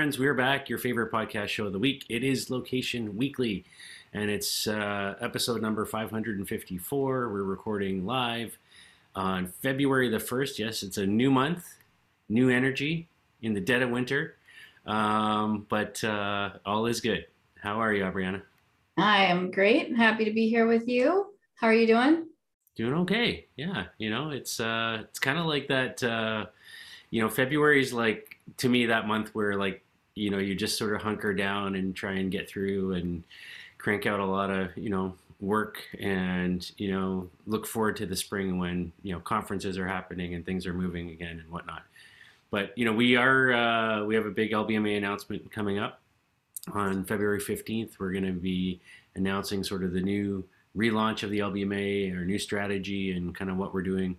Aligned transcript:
Friends, 0.00 0.18
we're 0.18 0.32
back. 0.32 0.70
Your 0.70 0.78
favorite 0.78 1.12
podcast 1.12 1.48
show 1.48 1.66
of 1.66 1.74
the 1.74 1.78
week. 1.78 2.06
It 2.08 2.24
is 2.24 2.48
Location 2.48 3.18
Weekly, 3.18 3.66
and 4.14 4.30
it's 4.30 4.66
uh, 4.66 5.14
episode 5.20 5.60
number 5.60 5.84
554. 5.84 7.28
We're 7.28 7.42
recording 7.42 8.06
live 8.06 8.56
on 9.14 9.48
February 9.48 10.08
the 10.08 10.16
1st. 10.16 10.58
Yes, 10.58 10.82
it's 10.82 10.96
a 10.96 11.06
new 11.06 11.30
month, 11.30 11.66
new 12.30 12.48
energy 12.48 13.08
in 13.42 13.52
the 13.52 13.60
dead 13.60 13.82
of 13.82 13.90
winter, 13.90 14.36
um, 14.86 15.66
but 15.68 16.02
uh, 16.02 16.52
all 16.64 16.86
is 16.86 17.02
good. 17.02 17.26
How 17.62 17.78
are 17.78 17.92
you, 17.92 18.02
Aubriana? 18.02 18.40
I 18.96 19.24
am 19.24 19.50
great. 19.50 19.94
Happy 19.94 20.24
to 20.24 20.32
be 20.32 20.48
here 20.48 20.66
with 20.66 20.88
you. 20.88 21.34
How 21.56 21.66
are 21.66 21.74
you 21.74 21.86
doing? 21.86 22.26
Doing 22.74 22.94
okay. 23.00 23.48
Yeah, 23.56 23.84
you 23.98 24.08
know, 24.08 24.30
it's 24.30 24.60
uh, 24.60 25.02
it's 25.02 25.18
kind 25.18 25.38
of 25.38 25.44
like 25.44 25.68
that. 25.68 26.02
Uh, 26.02 26.46
you 27.10 27.20
know, 27.20 27.28
February 27.28 27.82
is 27.82 27.92
like 27.92 28.38
to 28.56 28.70
me 28.70 28.86
that 28.86 29.06
month 29.06 29.34
where 29.34 29.56
like 29.56 29.84
you 30.20 30.30
know 30.30 30.38
you 30.38 30.54
just 30.54 30.76
sort 30.76 30.94
of 30.94 31.00
hunker 31.00 31.32
down 31.32 31.74
and 31.74 31.96
try 31.96 32.12
and 32.12 32.30
get 32.30 32.48
through 32.48 32.92
and 32.92 33.24
crank 33.78 34.06
out 34.06 34.20
a 34.20 34.24
lot 34.24 34.50
of 34.50 34.76
you 34.76 34.90
know 34.90 35.14
work 35.40 35.78
and 35.98 36.72
you 36.76 36.92
know 36.92 37.28
look 37.46 37.66
forward 37.66 37.96
to 37.96 38.04
the 38.04 38.14
spring 38.14 38.58
when 38.58 38.92
you 39.02 39.12
know 39.12 39.20
conferences 39.20 39.78
are 39.78 39.88
happening 39.88 40.34
and 40.34 40.44
things 40.44 40.66
are 40.66 40.74
moving 40.74 41.10
again 41.10 41.40
and 41.40 41.50
whatnot. 41.50 41.82
But 42.50 42.76
you 42.76 42.84
know 42.84 42.92
we 42.92 43.16
are 43.16 43.52
uh, 43.52 44.04
we 44.04 44.14
have 44.14 44.26
a 44.26 44.30
big 44.30 44.52
LBMA 44.52 44.96
announcement 44.96 45.50
coming 45.50 45.78
up 45.78 46.00
on 46.72 47.04
February 47.04 47.40
fifteenth. 47.40 47.98
We're 47.98 48.12
going 48.12 48.26
to 48.26 48.32
be 48.32 48.80
announcing 49.14 49.64
sort 49.64 49.82
of 49.82 49.92
the 49.92 50.02
new 50.02 50.44
relaunch 50.76 51.22
of 51.22 51.30
the 51.30 51.38
LBMA, 51.40 52.14
our 52.14 52.24
new 52.24 52.38
strategy, 52.38 53.12
and 53.12 53.34
kind 53.34 53.50
of 53.50 53.56
what 53.56 53.72
we're 53.72 53.82
doing 53.82 54.16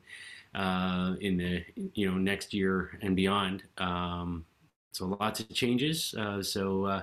uh, 0.56 1.14
in 1.22 1.38
the 1.38 1.64
you 1.94 2.10
know 2.10 2.18
next 2.18 2.54
year 2.54 2.98
and 3.04 3.16
beyond. 3.16 3.64
Um, 3.78 4.46
so 4.92 5.18
lots 5.20 5.40
of 5.40 5.50
changes. 5.54 6.14
Uh, 6.18 6.42
so 6.44 6.86
uh, 6.86 7.02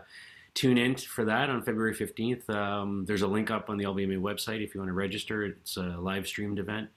tune 0.54 0.78
in 0.78 0.96
for 0.96 1.24
that 1.24 1.50
on 1.50 1.62
February 1.62 1.94
15th. 1.94 2.48
Um, 2.50 3.04
there's 3.06 3.22
a 3.22 3.26
link 3.26 3.50
up 3.50 3.70
on 3.70 3.76
the 3.76 3.84
LBMA 3.84 4.20
website 4.20 4.62
if 4.62 4.74
you 4.74 4.80
want 4.80 4.88
to 4.88 4.94
register. 4.94 5.44
It's 5.44 5.76
a 5.76 5.96
live 5.98 6.26
streamed 6.26 6.58
event. 6.58 6.88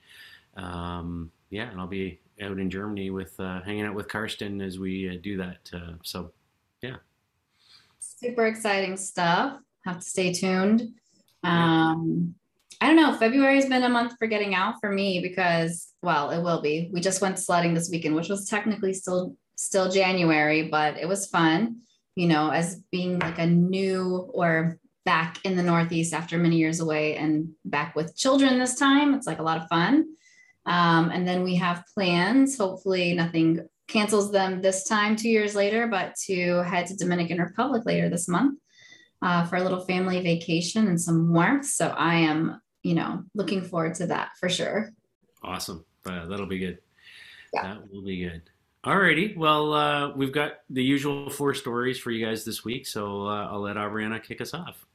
Um, 0.58 1.31
yeah, 1.50 1.69
and 1.69 1.80
I'll 1.80 1.88
be 1.88 2.19
out 2.42 2.59
in 2.59 2.69
Germany 2.69 3.09
with 3.09 3.39
uh, 3.39 3.62
hanging 3.62 3.86
out 3.86 3.94
with 3.94 4.08
Karsten 4.08 4.62
as 4.62 4.80
we 4.80 5.09
uh, 5.09 5.17
do 5.22 5.38
that. 5.38 5.69
Uh, 5.73 5.94
so 6.03 6.31
yeah. 6.81 6.95
Super 8.00 8.47
exciting 8.47 8.97
stuff. 8.97 9.59
Have 9.86 10.00
to 10.00 10.06
stay 10.06 10.34
tuned. 10.34 10.94
Um, 11.44 12.36
I 12.80 12.88
don't 12.88 12.95
know. 12.95 13.16
February 13.16 13.56
has 13.56 13.67
been 13.67 13.84
a 13.84 13.89
month 13.89 14.16
for 14.17 14.28
getting 14.28 14.56
out 14.56 14.75
for 14.80 14.92
me 14.92 15.19
because, 15.22 15.94
well, 16.02 16.31
it 16.31 16.42
will 16.42 16.62
be. 16.62 16.89
We 16.92 17.00
just 17.00 17.22
went 17.22 17.38
sledding 17.38 17.73
this 17.73 17.89
weekend, 17.92 18.16
which 18.16 18.30
was 18.30 18.47
technically 18.47 18.94
still 18.94 19.36
still 19.61 19.89
January, 19.89 20.63
but 20.63 20.97
it 20.97 21.07
was 21.07 21.27
fun. 21.27 21.81
You 22.15 22.27
know, 22.27 22.49
as 22.49 22.75
being 22.91 23.19
like 23.19 23.39
a 23.39 23.45
new 23.45 24.29
or 24.33 24.77
back 25.05 25.39
in 25.45 25.55
the 25.55 25.63
Northeast 25.63 26.13
after 26.13 26.37
many 26.37 26.57
years 26.57 26.79
away 26.79 27.15
and 27.15 27.49
back 27.65 27.95
with 27.95 28.15
children 28.15 28.59
this 28.59 28.75
time. 28.75 29.13
It's 29.13 29.25
like 29.25 29.39
a 29.39 29.43
lot 29.43 29.57
of 29.57 29.67
fun. 29.67 30.13
Um, 30.65 31.09
and 31.09 31.27
then 31.27 31.41
we 31.43 31.55
have 31.55 31.85
plans. 31.93 32.57
Hopefully, 32.57 33.13
nothing 33.13 33.67
cancels 33.87 34.31
them 34.31 34.61
this 34.61 34.83
time, 34.83 35.15
two 35.15 35.29
years 35.29 35.55
later, 35.55 35.87
but 35.87 36.15
to 36.27 36.63
head 36.63 36.87
to 36.87 36.95
Dominican 36.95 37.39
Republic 37.39 37.83
later 37.85 38.09
this 38.09 38.27
month 38.27 38.59
uh, 39.21 39.45
for 39.45 39.55
a 39.55 39.63
little 39.63 39.85
family 39.85 40.21
vacation 40.21 40.87
and 40.87 41.01
some 41.01 41.33
warmth. 41.33 41.65
So 41.65 41.87
I 41.87 42.15
am 42.15 42.61
you 42.83 42.95
know, 42.95 43.23
looking 43.35 43.63
forward 43.63 43.95
to 43.95 44.07
that 44.07 44.31
for 44.39 44.50
sure. 44.50 44.91
Awesome. 45.44 45.85
Uh, 46.05 46.25
that'll 46.25 46.47
be 46.47 46.59
good. 46.59 46.79
Yeah. 47.53 47.73
That 47.73 47.91
will 47.91 48.03
be 48.03 48.17
good. 48.17 48.41
Alrighty. 48.86 49.38
Well, 49.38 49.74
uh, 49.74 50.12
we've 50.16 50.31
got 50.31 50.53
the 50.69 50.84
usual 50.84 51.30
four 51.30 51.53
stories 51.53 52.00
for 52.00 52.09
you 52.09 52.25
guys 52.25 52.44
this 52.44 52.66
week, 52.66 52.88
so 52.88 53.28
uh, 53.28 53.47
I'll 53.52 53.62
let 53.62 53.75
Aubriana 53.75 54.22
kick 54.22 54.42
us 54.42 54.56
off. 54.56 54.86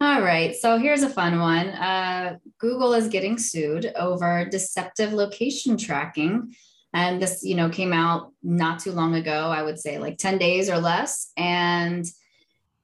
All 0.00 0.20
right. 0.20 0.54
So 0.54 0.78
here's 0.78 1.02
a 1.02 1.08
fun 1.08 1.38
one. 1.38 1.68
Uh, 1.68 2.36
Google 2.58 2.92
is 2.92 3.08
getting 3.08 3.38
sued 3.38 3.92
over 3.96 4.44
deceptive 4.44 5.12
location 5.12 5.76
tracking. 5.76 6.54
And 6.92 7.22
this, 7.22 7.42
you 7.42 7.54
know, 7.54 7.68
came 7.68 7.92
out 7.92 8.32
not 8.42 8.80
too 8.80 8.92
long 8.92 9.14
ago, 9.14 9.48
I 9.50 9.62
would 9.62 9.78
say 9.78 9.98
like 9.98 10.18
10 10.18 10.38
days 10.38 10.68
or 10.68 10.78
less. 10.78 11.30
And 11.36 12.04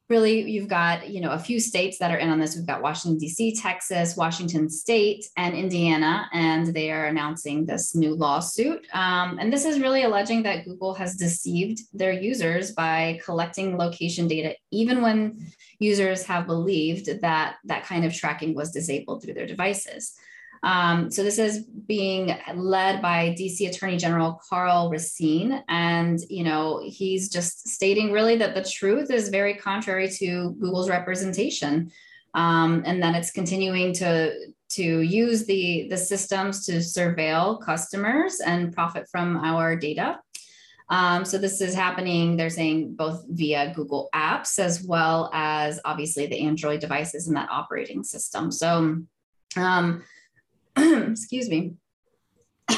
really 0.08 0.50
you've 0.50 0.68
got 0.68 1.08
you 1.10 1.20
know 1.20 1.30
a 1.30 1.38
few 1.38 1.60
states 1.60 1.98
that 1.98 2.10
are 2.10 2.16
in 2.16 2.30
on 2.30 2.38
this. 2.38 2.56
We've 2.56 2.66
got 2.66 2.82
washington 2.82 3.18
d.c 3.18 3.54
texas 3.56 4.16
washington 4.16 4.68
state 4.70 5.26
and 5.36 5.54
indiana 5.54 6.28
and 6.32 6.66
they 6.68 6.90
are 6.90 7.06
announcing 7.06 7.66
this 7.66 7.94
new 7.94 8.14
lawsuit. 8.14 8.86
Um, 8.92 9.38
and 9.38 9.52
this 9.52 9.64
is 9.64 9.80
really 9.80 10.02
alleging 10.02 10.42
that 10.44 10.64
google 10.64 10.94
has 10.94 11.16
deceived 11.16 11.80
their 11.92 12.12
users 12.12 12.72
by 12.72 13.20
collecting 13.24 13.76
location 13.76 14.28
data 14.28 14.54
even 14.70 15.02
when 15.02 15.38
users 15.78 16.24
have 16.24 16.46
believed 16.46 17.20
that 17.20 17.56
that 17.64 17.84
kind 17.84 18.04
of 18.04 18.14
tracking 18.14 18.54
was 18.54 18.70
disabled 18.70 19.22
through 19.22 19.34
their 19.34 19.46
devices 19.46 20.14
um, 20.62 21.10
so 21.10 21.22
this 21.22 21.38
is 21.38 21.64
being 21.64 22.36
led 22.54 23.00
by 23.00 23.34
DC 23.38 23.68
Attorney 23.68 23.96
General 23.96 24.40
Karl 24.48 24.90
Racine, 24.90 25.62
and 25.68 26.18
you 26.28 26.44
know 26.44 26.82
he's 26.84 27.28
just 27.28 27.68
stating 27.68 28.12
really 28.12 28.36
that 28.36 28.54
the 28.54 28.64
truth 28.64 29.10
is 29.10 29.28
very 29.28 29.54
contrary 29.54 30.08
to 30.08 30.56
Google's 30.60 30.90
representation, 30.90 31.90
um, 32.34 32.82
and 32.86 33.02
that 33.02 33.14
it's 33.14 33.30
continuing 33.30 33.92
to 33.94 34.34
to 34.70 35.00
use 35.00 35.46
the 35.46 35.86
the 35.88 35.96
systems 35.96 36.66
to 36.66 36.72
surveil 36.78 37.60
customers 37.62 38.40
and 38.40 38.72
profit 38.72 39.06
from 39.10 39.36
our 39.38 39.76
data. 39.76 40.18
Um, 40.90 41.26
so 41.26 41.36
this 41.36 41.60
is 41.60 41.74
happening, 41.74 42.36
they're 42.36 42.48
saying 42.48 42.94
both 42.94 43.22
via 43.28 43.74
Google 43.74 44.08
Apps 44.14 44.58
as 44.58 44.82
well 44.82 45.28
as 45.34 45.78
obviously 45.84 46.26
the 46.26 46.40
Android 46.40 46.80
devices 46.80 47.28
and 47.28 47.36
that 47.36 47.50
operating 47.50 48.02
system. 48.02 48.50
So 48.50 49.02
um, 49.56 50.04
excuse 51.10 51.48
me. 51.48 51.74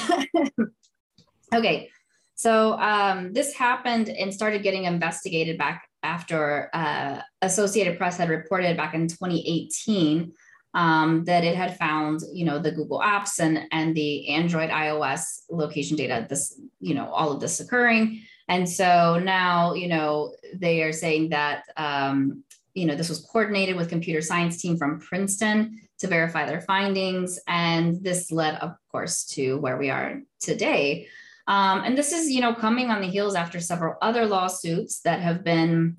okay, 1.55 1.91
so 2.35 2.73
um, 2.79 3.33
this 3.33 3.55
happened 3.55 4.09
and 4.09 4.33
started 4.33 4.63
getting 4.63 4.85
investigated 4.85 5.59
back 5.59 5.89
after 6.03 6.71
uh, 6.73 7.21
Associated 7.43 7.99
Press 7.99 8.17
had 8.17 8.31
reported 8.31 8.77
back 8.77 8.95
in 8.95 9.09
2018 9.09 10.33
um, 10.73 11.25
that 11.25 11.45
it 11.45 11.57
had 11.57 11.77
found, 11.77 12.21
you 12.33 12.45
know, 12.45 12.59
the 12.59 12.71
Google 12.71 13.01
apps 13.01 13.41
and 13.41 13.67
and 13.73 13.95
the 13.95 14.29
Android, 14.29 14.71
iOS 14.71 15.41
location 15.51 15.97
data. 15.97 16.27
This, 16.29 16.59
you 16.79 16.95
know, 16.95 17.11
all 17.11 17.33
of 17.33 17.41
this 17.41 17.61
occurring, 17.61 18.23
and 18.49 18.69
so 18.69 19.19
now, 19.19 19.75
you 19.75 19.89
know, 19.89 20.35
they 20.55 20.83
are 20.83 20.93
saying 20.93 21.31
that, 21.31 21.65
um, 21.77 22.43
you 22.75 22.87
know, 22.87 22.95
this 22.95 23.09
was 23.09 23.27
coordinated 23.33 23.77
with 23.77 23.89
computer 23.89 24.21
science 24.21 24.61
team 24.61 24.77
from 24.77 25.01
Princeton 25.01 25.81
to 25.99 26.07
verify 26.07 26.47
their 26.47 26.61
findings. 26.61 27.39
And 27.47 28.03
this 28.03 28.31
led, 28.31 28.55
of 28.57 28.75
course, 28.91 29.25
to 29.35 29.59
where 29.59 29.77
we 29.77 29.91
are 29.91 30.21
today. 30.41 31.09
Um, 31.47 31.83
and 31.85 31.99
this 31.99 32.13
is, 32.13 32.31
you 32.31 32.41
know, 32.41 32.55
coming 32.55 32.91
on 32.91 33.01
the 33.01 33.09
heels 33.09 33.35
after 33.35 33.61
several 33.61 33.97
other 34.01 34.27
lawsuits 34.27 35.01
that 35.01 35.21
have 35.21 35.43
been 35.43 35.97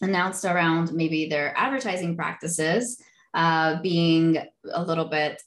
announced 0.00 0.44
around 0.44 0.92
maybe 0.92 1.28
their 1.28 1.56
advertising 1.56 2.16
practices 2.16 3.02
uh, 3.34 3.80
being 3.82 4.38
a 4.72 4.82
little 4.82 5.06
bit 5.06 5.42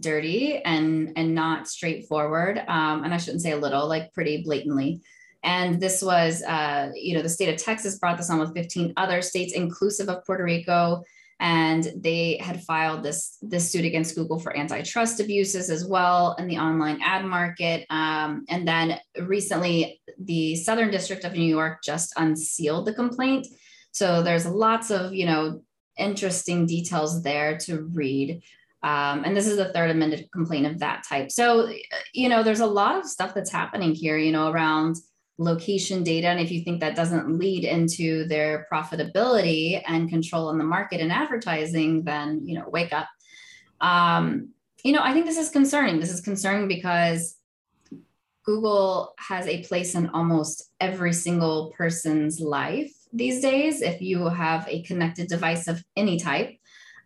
dirty 0.00 0.58
and 0.58 1.12
and 1.16 1.34
not 1.34 1.68
straightforward. 1.68 2.58
Um, 2.58 3.04
and 3.04 3.14
I 3.14 3.16
shouldn't 3.16 3.42
say 3.42 3.52
a 3.52 3.56
little, 3.56 3.88
like 3.88 4.12
pretty 4.12 4.42
blatantly. 4.42 5.00
And 5.44 5.80
this 5.80 6.02
was, 6.02 6.42
uh, 6.42 6.90
you 6.94 7.14
know, 7.14 7.22
the 7.22 7.28
state 7.28 7.52
of 7.54 7.62
Texas 7.62 7.98
brought 7.98 8.16
this 8.16 8.30
on 8.30 8.40
with 8.40 8.54
15 8.54 8.94
other 8.96 9.22
states, 9.22 9.52
inclusive 9.52 10.08
of 10.08 10.24
Puerto 10.24 10.42
Rico 10.42 11.04
and 11.40 11.92
they 11.96 12.38
had 12.40 12.62
filed 12.62 13.02
this 13.02 13.38
this 13.42 13.70
suit 13.70 13.84
against 13.84 14.14
Google 14.14 14.38
for 14.38 14.56
antitrust 14.56 15.20
abuses 15.20 15.68
as 15.68 15.84
well 15.86 16.34
in 16.38 16.46
the 16.46 16.58
online 16.58 17.00
ad 17.02 17.24
market. 17.24 17.86
Um, 17.90 18.44
and 18.48 18.66
then 18.66 18.98
recently, 19.20 20.00
the 20.18 20.54
Southern 20.56 20.90
District 20.90 21.24
of 21.24 21.32
New 21.32 21.44
York 21.44 21.82
just 21.82 22.12
unsealed 22.16 22.86
the 22.86 22.94
complaint. 22.94 23.46
So 23.90 24.22
there's 24.22 24.46
lots 24.46 24.90
of 24.90 25.12
you 25.12 25.26
know 25.26 25.62
interesting 25.98 26.66
details 26.66 27.22
there 27.22 27.58
to 27.58 27.82
read. 27.92 28.42
Um, 28.82 29.24
and 29.24 29.34
this 29.36 29.46
is 29.46 29.56
the 29.56 29.72
third 29.72 29.90
amended 29.90 30.28
complaint 30.30 30.66
of 30.66 30.78
that 30.80 31.04
type. 31.08 31.32
So 31.32 31.70
you 32.12 32.28
know 32.28 32.42
there's 32.42 32.60
a 32.60 32.66
lot 32.66 32.96
of 32.96 33.06
stuff 33.06 33.34
that's 33.34 33.50
happening 33.50 33.94
here. 33.94 34.16
You 34.16 34.32
know 34.32 34.50
around 34.50 34.96
location 35.38 36.02
data. 36.02 36.28
And 36.28 36.40
if 36.40 36.50
you 36.50 36.62
think 36.62 36.80
that 36.80 36.96
doesn't 36.96 37.38
lead 37.38 37.64
into 37.64 38.26
their 38.26 38.66
profitability 38.72 39.82
and 39.86 40.08
control 40.08 40.50
in 40.50 40.58
the 40.58 40.64
market 40.64 41.00
and 41.00 41.12
advertising, 41.12 42.04
then, 42.04 42.42
you 42.44 42.58
know, 42.58 42.68
wake 42.68 42.92
up. 42.92 43.08
Um, 43.80 44.50
you 44.84 44.92
know, 44.92 45.02
I 45.02 45.12
think 45.12 45.26
this 45.26 45.38
is 45.38 45.50
concerning. 45.50 45.98
This 45.98 46.12
is 46.12 46.20
concerning 46.20 46.68
because 46.68 47.36
Google 48.44 49.14
has 49.18 49.46
a 49.46 49.62
place 49.64 49.94
in 49.94 50.10
almost 50.10 50.70
every 50.78 51.12
single 51.12 51.72
person's 51.76 52.40
life 52.40 52.92
these 53.12 53.40
days. 53.40 53.80
If 53.80 54.02
you 54.02 54.28
have 54.28 54.68
a 54.68 54.82
connected 54.82 55.28
device 55.28 55.66
of 55.66 55.82
any 55.96 56.18
type, 56.18 56.50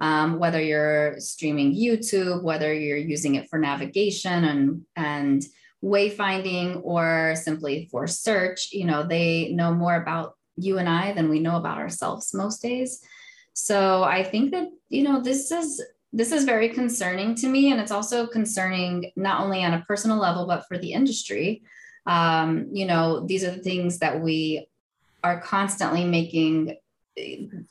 um, 0.01 0.39
whether 0.39 0.61
you're 0.61 1.19
streaming 1.21 1.75
YouTube, 1.75 2.43
whether 2.43 2.75
you're 2.75 2.97
using 2.97 3.37
it 3.37 3.49
for 3.49 3.59
navigation 3.59 4.45
and 4.45 4.83
and 4.97 5.45
wayfinding 5.83 6.81
or 6.83 7.35
simply 7.37 7.89
for 7.91 8.07
search, 8.07 8.73
you 8.73 8.85
know, 8.85 9.07
they 9.07 9.53
know 9.53 9.73
more 9.73 9.97
about 9.97 10.37
you 10.57 10.79
and 10.79 10.89
I 10.89 11.13
than 11.13 11.29
we 11.29 11.39
know 11.39 11.57
about 11.57 11.79
ourselves 11.79 12.35
most 12.35 12.63
days. 12.63 13.01
So 13.53 14.03
I 14.03 14.23
think 14.25 14.51
that, 14.53 14.69
you 14.89 15.03
know, 15.03 15.21
this 15.21 15.51
is 15.51 15.83
this 16.13 16.33
is 16.33 16.45
very 16.45 16.71
concerning 16.71 17.35
to 17.35 17.49
me. 17.49 17.71
And 17.71 17.81
it's 17.81 17.91
also 17.91 18.27
concerning 18.27 19.13
not 19.15 19.43
only 19.43 19.63
on 19.63 19.75
a 19.75 19.85
personal 19.87 20.17
level, 20.17 20.47
but 20.47 20.67
for 20.67 20.79
the 20.79 20.93
industry. 20.93 21.63
Um, 22.07 22.69
you 22.73 22.87
know, 22.87 23.27
these 23.27 23.45
are 23.45 23.51
the 23.51 23.63
things 23.63 23.99
that 23.99 24.21
we 24.21 24.67
are 25.23 25.41
constantly 25.41 26.05
making 26.05 26.77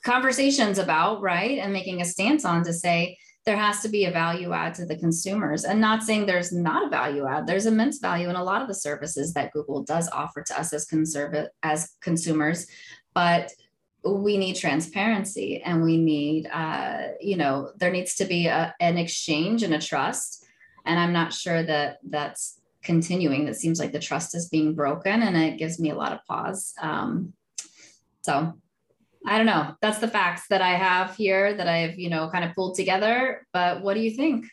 conversations 0.03 0.77
about, 0.77 1.21
right? 1.21 1.57
And 1.57 1.73
making 1.73 2.01
a 2.01 2.05
stance 2.05 2.45
on 2.45 2.63
to 2.65 2.73
say 2.73 3.17
there 3.47 3.55
has 3.55 3.79
to 3.79 3.87
be 3.87 4.03
a 4.03 4.11
value 4.11 4.51
add 4.51 4.73
to 4.73 4.85
the 4.85 4.97
consumers. 4.97 5.63
And 5.63 5.79
not 5.79 6.03
saying 6.03 6.25
there's 6.25 6.51
not 6.51 6.85
a 6.85 6.89
value 6.89 7.25
add. 7.25 7.47
There's 7.47 7.65
immense 7.65 7.99
value 7.99 8.29
in 8.29 8.35
a 8.35 8.43
lot 8.43 8.61
of 8.61 8.67
the 8.67 8.73
services 8.73 9.33
that 9.35 9.53
Google 9.53 9.83
does 9.83 10.09
offer 10.09 10.43
to 10.43 10.59
us 10.59 10.73
as 10.73 10.85
as 11.63 11.95
consumers, 12.01 12.67
but 13.13 13.53
we 14.03 14.37
need 14.37 14.57
transparency 14.57 15.61
and 15.63 15.81
we 15.81 15.95
need 15.97 16.47
uh, 16.47 17.13
you 17.21 17.37
know 17.37 17.71
there 17.77 17.91
needs 17.91 18.15
to 18.15 18.25
be 18.25 18.47
a, 18.47 18.75
an 18.81 18.97
exchange 18.97 19.63
and 19.63 19.73
a 19.73 19.79
trust. 19.79 20.43
And 20.85 20.99
i'm 20.99 21.13
not 21.13 21.33
sure 21.33 21.63
that 21.63 21.99
that's 22.03 22.59
continuing. 22.83 23.47
It 23.47 23.55
seems 23.55 23.79
like 23.79 23.93
the 23.93 24.07
trust 24.09 24.35
is 24.35 24.49
being 24.49 24.75
broken 24.75 25.21
and 25.23 25.37
it 25.37 25.57
gives 25.57 25.79
me 25.79 25.91
a 25.91 25.95
lot 25.95 26.11
of 26.11 26.25
pause. 26.25 26.73
Um, 26.81 27.33
so 28.23 28.53
I 29.27 29.37
don't 29.37 29.45
know. 29.45 29.75
That's 29.81 29.99
the 29.99 30.07
facts 30.07 30.47
that 30.49 30.61
I 30.61 30.75
have 30.75 31.15
here 31.15 31.53
that 31.53 31.67
I've, 31.67 31.99
you 31.99 32.09
know, 32.09 32.29
kind 32.29 32.45
of 32.45 32.55
pulled 32.55 32.75
together. 32.75 33.45
But 33.51 33.81
what 33.81 33.93
do 33.95 33.99
you 33.99 34.11
think? 34.11 34.45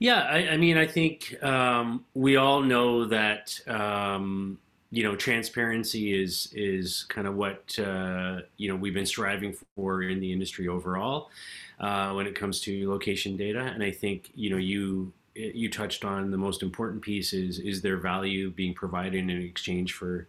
Yeah, 0.00 0.22
I, 0.22 0.48
I 0.48 0.56
mean, 0.56 0.76
I 0.76 0.86
think 0.86 1.40
um, 1.42 2.04
we 2.12 2.36
all 2.36 2.60
know 2.60 3.04
that 3.04 3.58
um, 3.68 4.58
you 4.90 5.04
know 5.04 5.14
transparency 5.14 6.20
is 6.20 6.52
is 6.52 7.04
kind 7.08 7.26
of 7.26 7.36
what 7.36 7.78
uh, 7.78 8.40
you 8.56 8.68
know 8.68 8.76
we've 8.76 8.94
been 8.94 9.06
striving 9.06 9.56
for 9.76 10.02
in 10.02 10.18
the 10.20 10.32
industry 10.32 10.68
overall 10.68 11.30
uh, 11.78 12.12
when 12.12 12.26
it 12.26 12.34
comes 12.34 12.60
to 12.60 12.90
location 12.90 13.36
data, 13.36 13.60
and 13.60 13.82
I 13.82 13.92
think 13.92 14.30
you 14.34 14.50
know 14.50 14.56
you 14.56 15.12
you 15.34 15.70
touched 15.70 16.04
on 16.04 16.30
the 16.30 16.36
most 16.36 16.62
important 16.62 17.02
piece 17.02 17.32
is 17.32 17.60
is 17.60 17.80
there 17.80 17.96
value 17.96 18.50
being 18.50 18.74
provided 18.74 19.14
in 19.14 19.30
exchange 19.30 19.92
for 19.92 20.26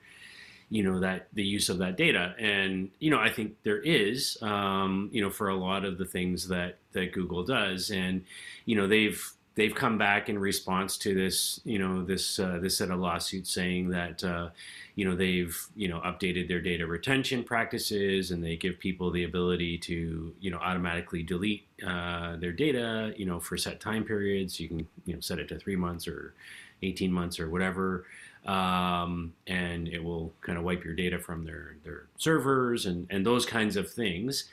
you 0.75 0.83
know 0.83 0.99
that 0.99 1.27
the 1.33 1.43
use 1.43 1.69
of 1.69 1.77
that 1.77 1.95
data 1.95 2.35
and 2.37 2.89
you 2.99 3.09
know 3.09 3.17
i 3.17 3.29
think 3.29 3.55
there 3.63 3.79
is 3.79 4.37
um, 4.41 5.09
you 5.13 5.21
know 5.21 5.29
for 5.29 5.47
a 5.47 5.55
lot 5.55 5.85
of 5.85 5.97
the 5.97 6.03
things 6.03 6.49
that 6.49 6.77
that 6.91 7.13
google 7.13 7.45
does 7.45 7.91
and 7.91 8.21
you 8.65 8.75
know 8.75 8.85
they've 8.85 9.31
they've 9.55 9.73
come 9.73 9.97
back 9.97 10.27
in 10.27 10.37
response 10.37 10.97
to 10.97 11.15
this 11.15 11.61
you 11.63 11.79
know 11.79 12.03
this 12.03 12.39
uh, 12.39 12.59
this 12.61 12.77
set 12.77 12.91
of 12.91 12.99
lawsuits 12.99 13.53
saying 13.53 13.89
that 13.89 14.21
uh, 14.25 14.49
you 14.95 15.05
know 15.05 15.15
they've 15.15 15.57
you 15.77 15.87
know 15.87 16.01
updated 16.01 16.49
their 16.49 16.61
data 16.61 16.85
retention 16.85 17.41
practices 17.41 18.31
and 18.31 18.43
they 18.43 18.57
give 18.57 18.77
people 18.77 19.09
the 19.11 19.23
ability 19.23 19.77
to 19.77 20.33
you 20.41 20.51
know 20.51 20.57
automatically 20.57 21.23
delete 21.23 21.65
uh, 21.87 22.35
their 22.35 22.51
data 22.51 23.13
you 23.15 23.25
know 23.25 23.39
for 23.39 23.55
set 23.55 23.79
time 23.79 24.03
periods 24.03 24.59
you 24.59 24.67
can 24.67 24.85
you 25.05 25.13
know 25.13 25.21
set 25.21 25.39
it 25.39 25.47
to 25.47 25.57
three 25.57 25.77
months 25.77 26.05
or 26.05 26.33
18 26.83 27.11
months 27.11 27.39
or 27.39 27.49
whatever 27.49 28.05
um, 28.45 29.33
and 29.47 29.87
it 29.87 30.03
will 30.03 30.33
kind 30.41 30.57
of 30.57 30.63
wipe 30.63 30.83
your 30.83 30.93
data 30.93 31.19
from 31.19 31.45
their 31.45 31.77
their 31.83 32.07
servers 32.17 32.85
and 32.85 33.07
and 33.09 33.25
those 33.25 33.45
kinds 33.45 33.75
of 33.75 33.91
things. 33.91 34.45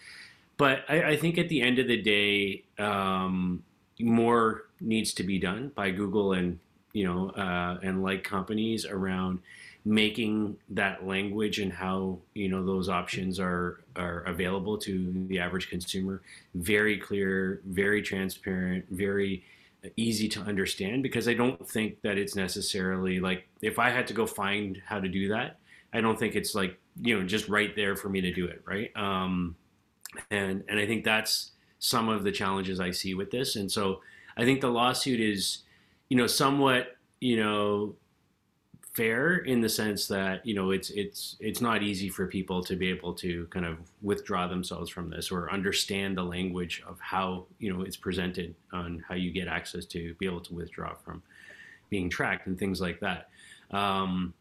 But 0.57 0.85
I, 0.89 1.03
I 1.03 1.17
think 1.17 1.39
at 1.39 1.49
the 1.49 1.63
end 1.63 1.79
of 1.79 1.89
the 1.89 2.01
day, 2.01 2.65
um, 2.79 3.63
more 4.01 4.65
needs 4.81 5.13
to 5.15 5.23
be 5.23 5.39
done 5.39 5.73
by 5.75 5.91
Google 5.91 6.33
and 6.33 6.59
you 6.93 7.05
know 7.05 7.31
uh, 7.31 7.79
and 7.83 8.03
like 8.03 8.25
companies 8.25 8.87
around 8.87 9.41
making 9.85 10.57
that 10.71 11.05
language 11.07 11.59
and 11.59 11.73
how 11.73 12.19
you 12.35 12.49
know 12.49 12.65
those 12.65 12.89
options 12.89 13.41
are 13.41 13.81
are 13.97 14.21
available 14.21 14.79
to 14.79 15.27
the 15.29 15.39
average 15.39 15.69
consumer 15.69 16.23
very 16.55 16.99
clear, 16.99 17.61
very 17.67 18.03
transparent, 18.03 18.85
very 18.91 19.45
easy 19.97 20.29
to 20.29 20.41
understand 20.41 21.03
because 21.03 21.29
I 21.29 21.35
don't 21.35 21.69
think 21.69 22.01
that 22.03 22.19
it's 22.19 22.37
necessarily 22.37 23.21
like 23.21 23.49
if 23.61 23.79
I 23.79 23.91
had 23.91 24.07
to 24.09 24.15
go 24.15 24.27
find 24.27 24.81
how 24.87 25.01
to 25.01 25.09
do 25.09 25.29
that, 25.29 25.59
I 25.93 26.01
don't 26.01 26.19
think 26.19 26.35
it's 26.35 26.55
like 26.55 26.79
you 27.01 27.19
know 27.19 27.27
just 27.27 27.49
right 27.49 27.75
there 27.75 27.97
for 27.97 28.09
me 28.09 28.21
to 28.21 28.33
do 28.33 28.47
it, 28.47 28.63
right? 28.65 28.91
Um, 28.97 29.57
and 30.31 30.65
and 30.69 30.79
I 30.79 30.87
think 30.87 31.05
that's 31.05 31.53
some 31.79 32.09
of 32.09 32.25
the 32.25 32.33
challenges 32.33 32.81
I 32.81 32.91
see 32.91 33.15
with 33.15 33.31
this, 33.31 33.57
and 33.57 33.71
so 33.71 34.01
I 34.37 34.45
think 34.45 34.61
the 34.61 34.71
lawsuit 34.71 35.21
is 35.21 35.59
you 36.09 36.17
know 36.17 36.27
somewhat 36.27 36.97
you 37.21 37.37
know 37.37 37.95
fair 38.93 39.39
in 39.39 39.63
the 39.63 39.69
sense 39.69 40.07
that 40.07 40.45
you 40.45 40.55
know 40.55 40.71
it's 40.71 40.91
it's 40.91 41.37
it's 41.41 41.63
not 41.63 41.83
easy 41.83 42.11
for 42.11 42.27
people 42.27 42.63
to 42.63 42.77
be 42.77 42.91
able 42.91 43.15
to 43.15 43.47
kind 43.47 43.65
of 43.65 43.79
withdraw 44.03 44.47
themselves 44.47 44.91
from 44.91 45.09
this 45.09 45.31
or 45.31 45.51
understand 45.51 46.17
the 46.17 46.23
language 46.23 46.83
of 46.87 47.01
how 47.01 47.47
you 47.59 47.73
know 47.73 47.83
it's 47.83 47.97
presented 47.97 48.55
on 48.73 49.03
how 49.09 49.15
you 49.15 49.31
get 49.31 49.49
access 49.49 49.87
to 49.87 50.15
be 50.15 50.27
able 50.27 50.41
to 50.41 50.55
withdraw 50.55 50.95
from 51.05 51.23
being 51.89 52.11
tracked 52.11 52.47
and 52.47 52.59
things 52.59 52.81
like 52.81 53.01
that. 53.01 53.29
Um, 53.71 54.35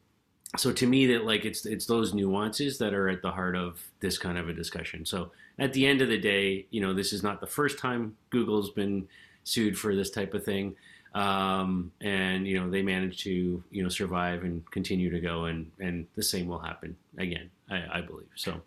so 0.57 0.73
to 0.73 0.85
me 0.85 1.05
that 1.07 1.25
like 1.25 1.45
it's 1.45 1.65
it's 1.65 1.85
those 1.85 2.13
nuances 2.13 2.77
that 2.79 2.93
are 2.93 3.07
at 3.07 3.21
the 3.21 3.31
heart 3.31 3.55
of 3.55 3.81
this 4.01 4.17
kind 4.17 4.37
of 4.37 4.49
a 4.49 4.53
discussion. 4.53 5.05
So 5.05 5.31
at 5.59 5.71
the 5.71 5.85
end 5.85 6.01
of 6.01 6.09
the 6.09 6.19
day 6.19 6.65
you 6.71 6.81
know 6.81 6.93
this 6.93 7.13
is 7.13 7.23
not 7.23 7.39
the 7.39 7.47
first 7.47 7.79
time 7.79 8.17
google's 8.29 8.71
been 8.71 9.07
sued 9.45 9.77
for 9.79 9.95
this 9.95 10.11
type 10.11 10.33
of 10.33 10.43
thing 10.43 10.75
um, 11.13 11.91
and 12.01 12.47
you 12.47 12.59
know 12.59 12.69
they 12.69 12.81
managed 12.81 13.23
to 13.23 13.63
you 13.69 13.83
know 13.83 13.89
survive 13.89 14.43
and 14.43 14.69
continue 14.71 15.09
to 15.09 15.19
go, 15.19 15.45
and 15.45 15.69
and 15.79 16.07
the 16.15 16.23
same 16.23 16.47
will 16.47 16.59
happen 16.59 16.95
again, 17.17 17.49
I, 17.69 17.99
I 17.99 18.01
believe. 18.01 18.29
So, 18.35 18.61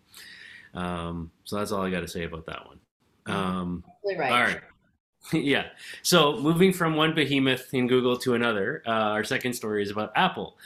um, 0.73 1.31
so 1.43 1.57
that's 1.57 1.71
all 1.71 1.83
I 1.83 1.89
got 1.89 2.01
to 2.01 2.07
say 2.07 2.23
about 2.23 2.45
that 2.45 2.65
one. 2.67 2.79
Um, 3.27 3.83
right. 4.05 4.31
All 4.31 4.43
right. 4.43 4.61
yeah. 5.33 5.67
So 6.03 6.37
moving 6.37 6.71
from 6.71 6.95
one 6.95 7.13
behemoth 7.15 7.73
in 7.73 7.87
Google 7.87 8.17
to 8.17 8.35
another, 8.35 8.83
uh, 8.85 8.89
our 8.89 9.23
second 9.23 9.53
story 9.53 9.81
is 9.81 9.89
about 9.89 10.11
Apple. 10.15 10.57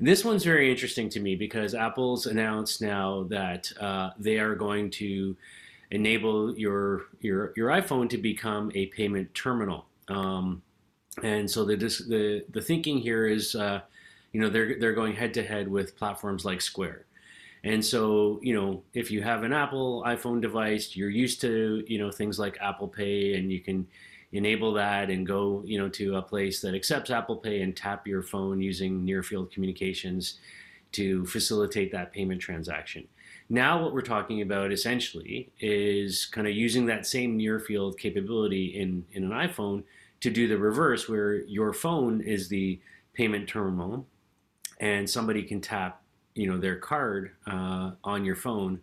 this 0.00 0.24
one's 0.24 0.44
very 0.44 0.70
interesting 0.70 1.08
to 1.10 1.20
me 1.20 1.36
because 1.36 1.74
Apple's 1.74 2.26
announced 2.26 2.80
now 2.80 3.24
that 3.28 3.70
uh, 3.80 4.10
they 4.18 4.38
are 4.38 4.54
going 4.54 4.90
to 4.90 5.36
enable 5.90 6.58
your 6.58 7.06
your 7.20 7.52
your 7.56 7.68
iPhone 7.68 8.08
to 8.10 8.18
become 8.18 8.70
a 8.74 8.86
payment 8.86 9.32
terminal. 9.34 9.86
Um, 10.08 10.62
and 11.22 11.50
so 11.50 11.64
the 11.64 11.76
the 11.76 12.44
the 12.50 12.60
thinking 12.60 12.98
here 12.98 13.26
is, 13.26 13.54
uh, 13.54 13.80
you 14.32 14.40
know, 14.40 14.48
they're 14.48 14.78
they're 14.78 14.92
going 14.92 15.14
head 15.14 15.34
to 15.34 15.42
head 15.42 15.68
with 15.68 15.96
platforms 15.96 16.44
like 16.44 16.60
Square. 16.60 17.06
And 17.64 17.84
so, 17.84 18.38
you 18.42 18.54
know, 18.54 18.82
if 18.94 19.10
you 19.10 19.22
have 19.22 19.42
an 19.42 19.52
Apple 19.52 20.04
iPhone 20.06 20.40
device, 20.40 20.94
you're 20.94 21.10
used 21.10 21.40
to, 21.40 21.82
you 21.88 21.98
know, 21.98 22.12
things 22.12 22.38
like 22.38 22.56
Apple 22.60 22.86
Pay, 22.86 23.34
and 23.34 23.50
you 23.50 23.60
can 23.60 23.86
enable 24.32 24.72
that 24.74 25.10
and 25.10 25.26
go, 25.26 25.62
you 25.64 25.78
know, 25.78 25.88
to 25.88 26.16
a 26.16 26.22
place 26.22 26.60
that 26.60 26.74
accepts 26.74 27.10
Apple 27.10 27.36
Pay 27.36 27.62
and 27.62 27.76
tap 27.76 28.06
your 28.06 28.22
phone 28.22 28.60
using 28.60 29.04
near 29.04 29.22
field 29.22 29.50
communications 29.50 30.38
to 30.92 31.26
facilitate 31.26 31.90
that 31.92 32.12
payment 32.12 32.40
transaction. 32.40 33.08
Now, 33.48 33.82
what 33.82 33.92
we're 33.92 34.02
talking 34.02 34.42
about 34.42 34.72
essentially 34.72 35.50
is 35.60 36.26
kind 36.26 36.46
of 36.46 36.54
using 36.54 36.86
that 36.86 37.06
same 37.06 37.36
near 37.36 37.60
field 37.60 37.98
capability 37.98 38.78
in, 38.78 39.04
in 39.12 39.24
an 39.24 39.30
iPhone 39.30 39.84
to 40.20 40.30
do 40.30 40.48
the 40.48 40.58
reverse, 40.58 41.08
where 41.08 41.42
your 41.44 41.72
phone 41.72 42.20
is 42.20 42.48
the 42.48 42.80
payment 43.12 43.48
terminal, 43.48 44.06
and 44.80 45.08
somebody 45.08 45.42
can 45.42 45.60
tap, 45.60 46.02
you 46.34 46.46
know, 46.46 46.58
their 46.58 46.76
card 46.76 47.32
uh, 47.46 47.92
on 48.04 48.24
your 48.24 48.36
phone 48.36 48.80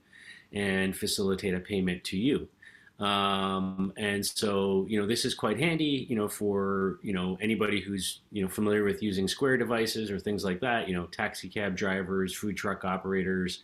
and 0.51 0.95
facilitate 0.95 1.53
a 1.53 1.59
payment 1.59 2.03
to 2.03 2.17
you. 2.17 2.47
Um, 2.99 3.91
and 3.97 4.25
so, 4.25 4.85
you 4.87 5.01
know, 5.01 5.07
this 5.07 5.25
is 5.25 5.33
quite 5.33 5.59
handy, 5.59 6.05
you 6.09 6.15
know, 6.15 6.27
for, 6.27 6.99
you 7.01 7.11
know, 7.11 7.37
anybody 7.41 7.81
who's, 7.81 8.21
you 8.31 8.43
know, 8.43 8.47
familiar 8.47 8.83
with 8.83 9.01
using 9.01 9.27
Square 9.27 9.57
devices 9.57 10.11
or 10.11 10.19
things 10.19 10.45
like 10.45 10.61
that, 10.61 10.87
you 10.87 10.95
know, 10.95 11.05
taxi 11.07 11.49
cab 11.49 11.75
drivers, 11.75 12.33
food 12.35 12.55
truck 12.55 12.85
operators, 12.85 13.63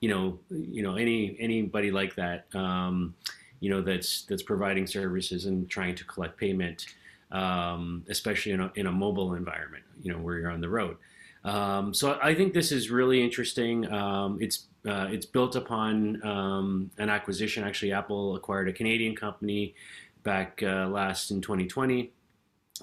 you 0.00 0.08
know, 0.08 0.38
you 0.48 0.82
know, 0.82 0.94
any, 0.94 1.36
anybody 1.40 1.90
like 1.90 2.14
that, 2.14 2.46
um, 2.54 3.14
you 3.60 3.68
know, 3.68 3.82
that's, 3.82 4.22
that's 4.22 4.44
providing 4.44 4.86
services 4.86 5.46
and 5.46 5.68
trying 5.68 5.96
to 5.96 6.04
collect 6.04 6.38
payment 6.38 6.86
um, 7.30 8.04
especially 8.08 8.52
in 8.52 8.60
a, 8.60 8.72
in 8.74 8.86
a 8.86 8.92
mobile 8.92 9.34
environment, 9.34 9.84
you 10.02 10.12
know, 10.12 10.18
where 10.18 10.38
you're 10.38 10.50
on 10.50 10.60
the 10.60 10.68
road. 10.68 10.96
Um, 11.44 11.94
so 11.94 12.18
I 12.22 12.34
think 12.34 12.52
this 12.52 12.72
is 12.72 12.90
really 12.90 13.22
interesting. 13.22 13.90
Um, 13.92 14.38
it's 14.40 14.66
uh, 14.86 15.08
it's 15.10 15.26
built 15.26 15.56
upon 15.56 16.24
um, 16.24 16.90
an 16.98 17.08
acquisition. 17.08 17.64
Actually, 17.64 17.92
Apple 17.92 18.36
acquired 18.36 18.68
a 18.68 18.72
Canadian 18.72 19.14
company 19.14 19.74
back 20.22 20.62
uh, 20.62 20.88
last 20.88 21.30
in 21.30 21.40
2020 21.40 22.12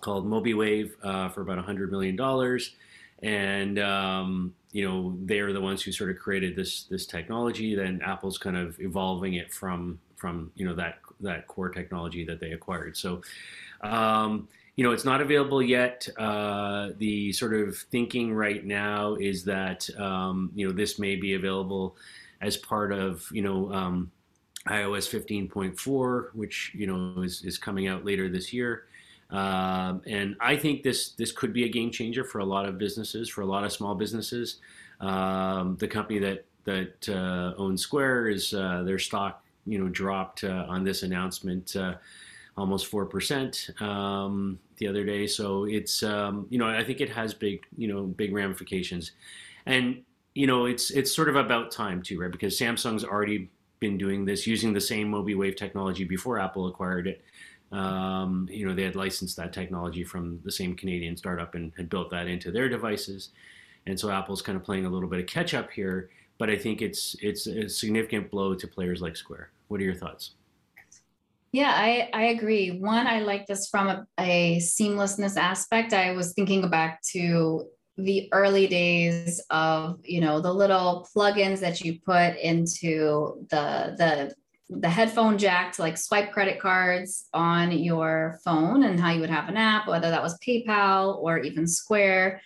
called 0.01 0.25
Mobeewave 0.25 0.91
uh, 1.03 1.29
for 1.29 1.41
about 1.41 1.57
100 1.57 1.91
million 1.91 2.15
dollars, 2.15 2.75
and 3.21 3.79
um, 3.79 4.53
you 4.71 4.87
know 4.87 5.17
they 5.23 5.39
are 5.39 5.53
the 5.53 5.61
ones 5.61 5.81
who 5.81 5.91
sort 5.91 6.09
of 6.09 6.17
created 6.17 6.55
this 6.55 6.83
this 6.83 7.05
technology. 7.05 7.75
Then 7.75 8.01
Apple's 8.03 8.37
kind 8.37 8.57
of 8.57 8.79
evolving 8.79 9.35
it 9.35 9.53
from 9.53 9.99
from 10.15 10.51
you 10.55 10.65
know 10.67 10.75
that 10.75 10.99
that 11.21 11.47
core 11.47 11.69
technology 11.69 12.25
that 12.25 12.39
they 12.39 12.51
acquired. 12.51 12.97
So 12.97 13.21
um, 13.81 14.47
you 14.75 14.83
know, 14.83 14.91
it's 14.91 15.05
not 15.05 15.21
available 15.21 15.61
yet. 15.61 16.07
Uh, 16.17 16.89
the 16.97 17.31
sort 17.31 17.53
of 17.53 17.77
thinking 17.77 18.33
right 18.33 18.65
now 18.65 19.15
is 19.15 19.45
that 19.45 19.89
um, 19.97 20.51
you 20.53 20.67
know 20.67 20.73
this 20.73 20.99
may 20.99 21.15
be 21.15 21.35
available 21.35 21.95
as 22.41 22.57
part 22.57 22.91
of 22.91 23.25
you 23.31 23.41
know 23.41 23.71
um, 23.73 24.11
iOS 24.67 25.07
15.4, 25.09 26.29
which 26.33 26.73
you 26.75 26.87
know 26.87 27.21
is, 27.21 27.43
is 27.43 27.57
coming 27.57 27.87
out 27.87 28.03
later 28.03 28.27
this 28.27 28.51
year. 28.51 28.83
Um, 29.31 30.01
and 30.05 30.35
I 30.41 30.57
think 30.57 30.83
this 30.83 31.11
this 31.11 31.31
could 31.31 31.53
be 31.53 31.63
a 31.63 31.69
game 31.69 31.89
changer 31.89 32.25
for 32.25 32.39
a 32.39 32.45
lot 32.45 32.65
of 32.65 32.77
businesses, 32.77 33.29
for 33.29 33.41
a 33.41 33.45
lot 33.45 33.63
of 33.63 33.71
small 33.71 33.95
businesses. 33.95 34.57
Um, 34.99 35.77
the 35.79 35.87
company 35.87 36.19
that 36.19 36.45
that 36.65 37.07
uh, 37.07 37.53
owns 37.57 37.81
Square 37.81 38.27
is 38.29 38.53
uh, 38.53 38.83
their 38.83 38.99
stock 38.99 39.44
you 39.65 39.79
know 39.79 39.89
dropped 39.89 40.43
uh, 40.43 40.65
on 40.67 40.83
this 40.83 41.03
announcement 41.03 41.75
uh, 41.75 41.95
almost 42.57 42.87
four 42.87 43.05
percent 43.05 43.69
um, 43.79 44.59
the 44.77 44.87
other 44.87 45.03
day. 45.03 45.27
So 45.27 45.65
it's 45.65 46.03
um, 46.03 46.47
you 46.49 46.57
know 46.57 46.67
I 46.67 46.83
think 46.83 47.01
it 47.01 47.09
has 47.09 47.33
big 47.33 47.65
you 47.77 47.87
know 47.87 48.03
big 48.03 48.33
ramifications, 48.33 49.11
and 49.65 50.03
you 50.33 50.47
know 50.47 50.65
it's 50.65 50.91
it's 50.91 51.13
sort 51.13 51.29
of 51.29 51.35
about 51.35 51.71
time 51.71 52.01
too, 52.01 52.19
right? 52.19 52.31
Because 52.31 52.57
Samsung's 52.57 53.03
already 53.03 53.49
been 53.79 53.97
doing 53.97 54.25
this 54.25 54.47
using 54.47 54.73
the 54.73 54.81
same 54.81 55.11
Mobeewave 55.11 55.57
technology 55.57 56.05
before 56.05 56.39
Apple 56.39 56.67
acquired 56.67 57.07
it. 57.07 57.23
Um, 57.71 58.47
you 58.49 58.65
know 58.67 58.73
they 58.73 58.83
had 58.83 58.95
licensed 58.95 59.35
that 59.37 59.51
technology 59.51 60.03
from 60.03 60.39
the 60.43 60.51
same 60.51 60.75
Canadian 60.75 61.17
startup 61.17 61.55
and 61.55 61.73
had 61.75 61.89
built 61.89 62.09
that 62.11 62.27
into 62.27 62.51
their 62.51 62.69
devices, 62.69 63.29
and 63.85 63.99
so 63.99 64.11
Apple's 64.11 64.41
kind 64.41 64.55
of 64.55 64.63
playing 64.63 64.85
a 64.85 64.89
little 64.89 65.09
bit 65.09 65.19
of 65.19 65.27
catch 65.27 65.53
up 65.53 65.71
here. 65.71 66.09
But 66.37 66.49
I 66.49 66.57
think 66.57 66.81
it's 66.81 67.15
it's 67.21 67.47
a 67.47 67.69
significant 67.69 68.29
blow 68.29 68.55
to 68.55 68.67
players 68.67 69.01
like 69.01 69.15
Square. 69.15 69.51
What 69.67 69.79
are 69.79 69.83
your 69.83 69.95
thoughts? 69.95 70.31
Yeah, 71.51 71.71
I, 71.73 72.09
I 72.13 72.23
agree. 72.25 72.79
One, 72.81 73.07
I 73.07 73.19
like 73.19 73.45
this 73.45 73.69
from 73.69 73.87
a, 73.87 74.05
a 74.19 74.57
seamlessness 74.57 75.37
aspect. 75.37 75.93
I 75.93 76.11
was 76.11 76.33
thinking 76.33 76.69
back 76.69 77.01
to 77.13 77.69
the 77.97 78.27
early 78.33 78.67
days 78.67 79.41
of 79.49 79.99
you 80.03 80.19
know 80.19 80.41
the 80.41 80.53
little 80.53 81.07
plugins 81.15 81.59
that 81.61 81.81
you 81.81 81.99
put 82.01 82.35
into 82.37 83.45
the 83.49 83.95
the 83.97 84.35
the 84.69 84.89
headphone 84.89 85.37
jack 85.37 85.71
to 85.71 85.81
like 85.81 85.97
swipe 85.97 86.31
credit 86.31 86.59
cards 86.59 87.29
on 87.33 87.71
your 87.71 88.39
phone 88.43 88.83
and 88.83 88.99
how 88.99 89.11
you 89.11 89.21
would 89.21 89.29
have 89.29 89.47
an 89.47 89.55
app 89.55 89.87
whether 89.87 90.09
that 90.09 90.23
was 90.23 90.37
paypal 90.39 91.17
or 91.17 91.37
even 91.39 91.67
square 91.67 92.41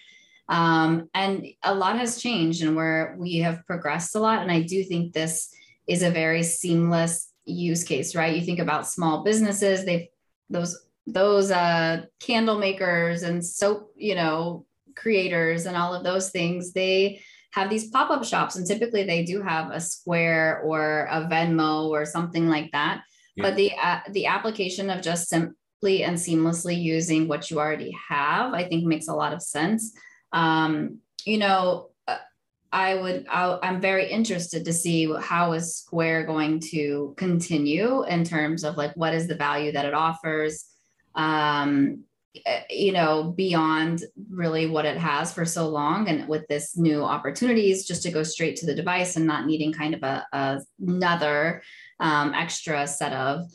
um, 0.49 1.09
and 1.13 1.45
a 1.63 1.73
lot 1.73 1.97
has 1.97 2.21
changed 2.21 2.63
and 2.63 2.75
where 2.75 3.15
we 3.17 3.37
have 3.37 3.65
progressed 3.65 4.15
a 4.15 4.19
lot 4.19 4.41
and 4.41 4.51
i 4.51 4.61
do 4.61 4.83
think 4.83 5.13
this 5.13 5.53
is 5.87 6.03
a 6.03 6.11
very 6.11 6.43
seamless 6.43 7.29
use 7.49 7.83
case, 7.83 8.15
right? 8.15 8.35
You 8.35 8.45
think 8.45 8.59
about 8.59 8.87
small 8.87 9.23
businesses, 9.23 9.85
they've 9.85 10.07
those 10.49 10.79
those 11.05 11.51
uh, 11.51 12.03
candle 12.19 12.59
makers 12.59 13.23
and 13.23 13.43
soap, 13.43 13.91
you 13.95 14.13
know, 14.15 14.65
creators 14.95 15.65
and 15.65 15.75
all 15.75 15.93
of 15.93 16.03
those 16.03 16.29
things, 16.29 16.71
they 16.73 17.21
have 17.51 17.69
these 17.69 17.89
pop-up 17.89 18.23
shops 18.23 18.55
and 18.55 18.67
typically 18.67 19.03
they 19.03 19.25
do 19.25 19.41
have 19.41 19.71
a 19.71 19.79
Square 19.79 20.61
or 20.63 21.07
a 21.09 21.21
Venmo 21.21 21.89
or 21.89 22.05
something 22.05 22.47
like 22.47 22.71
that. 22.73 23.01
Yeah. 23.35 23.43
But 23.43 23.55
the 23.55 23.71
uh, 23.81 23.99
the 24.11 24.27
application 24.27 24.89
of 24.89 25.01
just 25.01 25.29
simply 25.29 26.03
and 26.03 26.17
seamlessly 26.17 26.79
using 26.79 27.27
what 27.27 27.49
you 27.49 27.59
already 27.59 27.95
have, 28.09 28.53
I 28.53 28.63
think 28.67 28.85
makes 28.85 29.07
a 29.07 29.15
lot 29.15 29.33
of 29.33 29.41
sense. 29.41 29.93
Um, 30.31 30.99
you 31.25 31.37
know, 31.37 31.89
I 32.71 32.95
would 32.95 33.25
i 33.29 33.57
am 33.63 33.81
very 33.81 34.09
interested 34.09 34.65
to 34.65 34.73
see 34.73 35.11
how 35.19 35.53
is 35.53 35.75
Square 35.75 36.25
going 36.25 36.59
to 36.71 37.13
continue 37.17 38.03
in 38.05 38.23
terms 38.23 38.63
of 38.63 38.77
like 38.77 38.93
what 38.95 39.13
is 39.13 39.27
the 39.27 39.35
value 39.35 39.71
that 39.71 39.85
it 39.85 39.93
offers 39.93 40.65
um 41.15 42.03
eh, 42.45 42.61
you 42.69 42.91
know 42.91 43.33
beyond 43.35 44.03
really 44.29 44.67
what 44.67 44.85
it 44.85 44.97
has 44.97 45.33
for 45.33 45.45
so 45.45 45.67
long 45.67 46.07
and 46.09 46.27
with 46.27 46.47
this 46.47 46.77
new 46.77 47.03
opportunities 47.03 47.87
just 47.87 48.03
to 48.03 48.11
go 48.11 48.21
straight 48.21 48.55
to 48.57 48.67
the 48.67 48.75
device 48.75 49.15
and 49.15 49.25
not 49.25 49.47
needing 49.47 49.73
kind 49.73 49.95
of 49.95 50.03
a, 50.03 50.25
a 50.33 50.59
another 50.85 51.63
um, 51.99 52.33
extra 52.35 52.85
set 52.85 53.13
of 53.13 53.45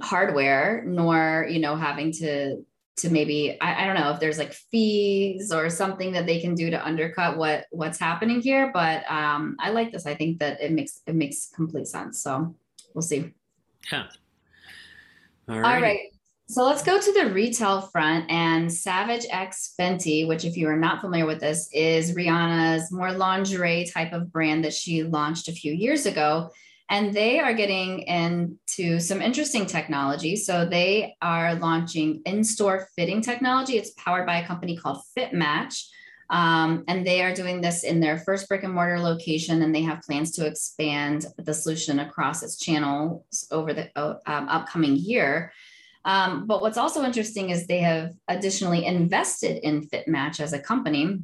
hardware 0.00 0.82
nor 0.86 1.46
you 1.50 1.60
know 1.60 1.76
having 1.76 2.10
to 2.10 2.64
to 2.96 3.10
maybe 3.10 3.56
I, 3.60 3.82
I, 3.82 3.86
don't 3.86 3.96
know 3.96 4.10
if 4.10 4.20
there's 4.20 4.38
like 4.38 4.52
fees 4.52 5.50
or 5.50 5.70
something 5.70 6.12
that 6.12 6.26
they 6.26 6.40
can 6.40 6.54
do 6.54 6.70
to 6.70 6.84
undercut 6.84 7.38
what 7.38 7.66
what's 7.70 7.98
happening 7.98 8.40
here 8.40 8.70
but 8.72 9.10
um 9.10 9.56
i 9.60 9.70
like 9.70 9.92
this. 9.92 10.06
I 10.06 10.14
think 10.14 10.38
that 10.40 10.60
it 10.60 10.72
makes 10.72 11.00
it 11.06 11.14
makes 11.14 11.50
complete 11.54 11.86
sense 11.86 12.22
so 12.22 12.54
we'll 12.94 13.02
see. 13.02 13.32
Yeah. 13.90 14.06
All 15.48 15.58
right, 15.58 15.74
all 15.74 15.80
right. 15.80 15.98
so 16.48 16.64
let's 16.64 16.84
go 16.84 17.00
to 17.00 17.12
the 17.12 17.32
retail 17.32 17.80
front 17.80 18.30
and 18.30 18.72
savage 18.72 19.26
x 19.30 19.74
fenty 19.78 20.28
which 20.28 20.44
if 20.44 20.56
you 20.56 20.68
are 20.68 20.76
not 20.76 21.00
familiar 21.00 21.26
with 21.26 21.40
this 21.40 21.68
is 21.72 22.14
rihanna's 22.14 22.92
more 22.92 23.12
lingerie 23.12 23.86
type 23.86 24.12
of 24.12 24.30
brand 24.30 24.64
that 24.64 24.74
she 24.74 25.02
launched 25.02 25.48
a 25.48 25.52
few 25.52 25.72
years 25.72 26.06
ago 26.06 26.50
and 26.92 27.14
they 27.14 27.40
are 27.40 27.54
getting 27.54 28.00
into 28.00 29.00
some 29.00 29.22
interesting 29.22 29.64
technology. 29.64 30.36
So 30.36 30.66
they 30.66 31.16
are 31.22 31.54
launching 31.54 32.20
in-store 32.26 32.86
fitting 32.94 33.22
technology. 33.22 33.78
It's 33.78 33.92
powered 33.92 34.26
by 34.26 34.40
a 34.40 34.46
company 34.46 34.76
called 34.76 35.00
FitMatch. 35.16 35.86
Um, 36.28 36.84
and 36.88 37.06
they 37.06 37.22
are 37.22 37.34
doing 37.34 37.62
this 37.62 37.82
in 37.82 38.00
their 38.00 38.18
first 38.18 38.46
brick 38.46 38.62
and 38.62 38.74
mortar 38.74 39.00
location, 39.00 39.62
and 39.62 39.74
they 39.74 39.80
have 39.82 40.02
plans 40.02 40.32
to 40.32 40.46
expand 40.46 41.24
the 41.38 41.54
solution 41.54 41.98
across 41.98 42.42
its 42.42 42.58
channels 42.58 43.48
over 43.50 43.72
the 43.72 43.90
um, 43.96 44.48
upcoming 44.48 44.96
year. 44.96 45.50
Um, 46.04 46.46
but 46.46 46.60
what's 46.60 46.78
also 46.78 47.04
interesting 47.04 47.50
is 47.50 47.66
they 47.66 47.78
have 47.80 48.12
additionally 48.28 48.84
invested 48.84 49.66
in 49.66 49.88
FitMatch 49.88 50.40
as 50.40 50.52
a 50.52 50.58
company 50.58 51.20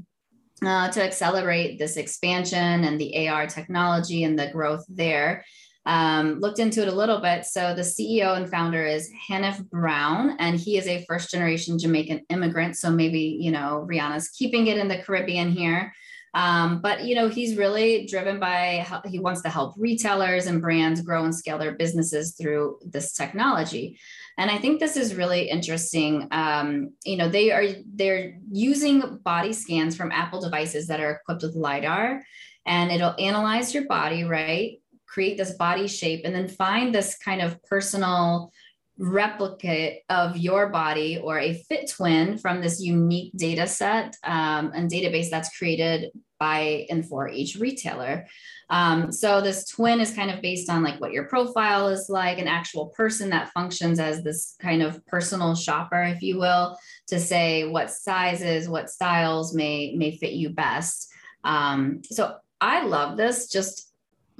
uh, 0.64 0.90
to 0.90 1.02
accelerate 1.02 1.78
this 1.78 1.96
expansion 1.96 2.84
and 2.84 3.00
the 3.00 3.28
AR 3.28 3.46
technology 3.46 4.24
and 4.24 4.38
the 4.38 4.50
growth 4.50 4.84
there. 4.88 5.44
Um, 5.86 6.40
looked 6.40 6.58
into 6.58 6.82
it 6.82 6.88
a 6.88 6.94
little 6.94 7.18
bit. 7.18 7.46
So 7.46 7.74
the 7.74 7.82
CEO 7.82 8.36
and 8.36 8.50
founder 8.50 8.84
is 8.84 9.10
Hanif 9.30 9.66
Brown, 9.70 10.36
and 10.38 10.60
he 10.60 10.76
is 10.76 10.86
a 10.86 11.04
first 11.08 11.30
generation 11.30 11.78
Jamaican 11.78 12.26
immigrant. 12.28 12.76
So 12.76 12.90
maybe, 12.90 13.38
you 13.40 13.50
know, 13.50 13.86
Rihanna's 13.88 14.28
keeping 14.28 14.66
it 14.66 14.76
in 14.76 14.88
the 14.88 14.98
Caribbean 14.98 15.50
here. 15.50 15.92
Um, 16.34 16.80
but 16.80 17.04
you 17.04 17.14
know, 17.14 17.28
he's 17.28 17.56
really 17.56 18.06
driven 18.06 18.38
by 18.38 18.84
how 18.86 19.02
he 19.06 19.18
wants 19.18 19.42
to 19.42 19.48
help 19.48 19.74
retailers 19.78 20.46
and 20.46 20.60
brands 20.60 21.00
grow 21.00 21.24
and 21.24 21.34
scale 21.34 21.58
their 21.58 21.72
businesses 21.72 22.34
through 22.34 22.78
this 22.84 23.12
technology. 23.12 23.98
And 24.36 24.50
I 24.50 24.58
think 24.58 24.78
this 24.78 24.96
is 24.96 25.16
really 25.16 25.48
interesting. 25.48 26.28
Um, 26.30 26.92
you 27.04 27.16
know, 27.16 27.28
they 27.28 27.50
are 27.50 27.64
they're 27.94 28.38
using 28.50 29.18
body 29.24 29.52
scans 29.52 29.96
from 29.96 30.12
Apple 30.12 30.40
devices 30.40 30.86
that 30.86 31.00
are 31.00 31.10
equipped 31.10 31.42
with 31.42 31.56
lidar, 31.56 32.22
and 32.64 32.92
it'll 32.92 33.16
analyze 33.18 33.74
your 33.74 33.86
body, 33.86 34.24
right? 34.24 34.78
Create 35.06 35.38
this 35.38 35.54
body 35.54 35.88
shape, 35.88 36.22
and 36.24 36.34
then 36.34 36.46
find 36.46 36.94
this 36.94 37.16
kind 37.16 37.40
of 37.40 37.60
personal 37.64 38.52
replicate 38.98 40.02
of 40.10 40.36
your 40.36 40.68
body 40.68 41.18
or 41.18 41.38
a 41.38 41.54
fit 41.54 41.90
twin 41.90 42.36
from 42.36 42.60
this 42.60 42.80
unique 42.80 43.32
data 43.36 43.66
set 43.66 44.16
um, 44.24 44.72
and 44.74 44.90
database 44.90 45.30
that's 45.30 45.56
created 45.56 46.10
by 46.38 46.86
and 46.90 47.06
for 47.06 47.28
each 47.28 47.56
retailer. 47.56 48.26
Um, 48.70 49.10
so 49.10 49.40
this 49.40 49.66
twin 49.66 50.00
is 50.00 50.14
kind 50.14 50.30
of 50.30 50.42
based 50.42 50.68
on 50.68 50.82
like 50.82 51.00
what 51.00 51.12
your 51.12 51.24
profile 51.24 51.88
is 51.88 52.08
like, 52.08 52.38
an 52.38 52.48
actual 52.48 52.88
person 52.88 53.30
that 53.30 53.50
functions 53.50 53.98
as 53.98 54.22
this 54.22 54.56
kind 54.60 54.82
of 54.82 55.04
personal 55.06 55.54
shopper, 55.54 56.02
if 56.02 56.22
you 56.22 56.38
will, 56.38 56.76
to 57.08 57.18
say 57.18 57.68
what 57.68 57.90
sizes, 57.90 58.68
what 58.68 58.90
styles 58.90 59.54
may 59.54 59.94
may 59.96 60.16
fit 60.16 60.32
you 60.32 60.50
best. 60.50 61.08
Um, 61.44 62.02
so 62.04 62.36
I 62.60 62.84
love 62.84 63.16
this 63.16 63.48
just 63.48 63.87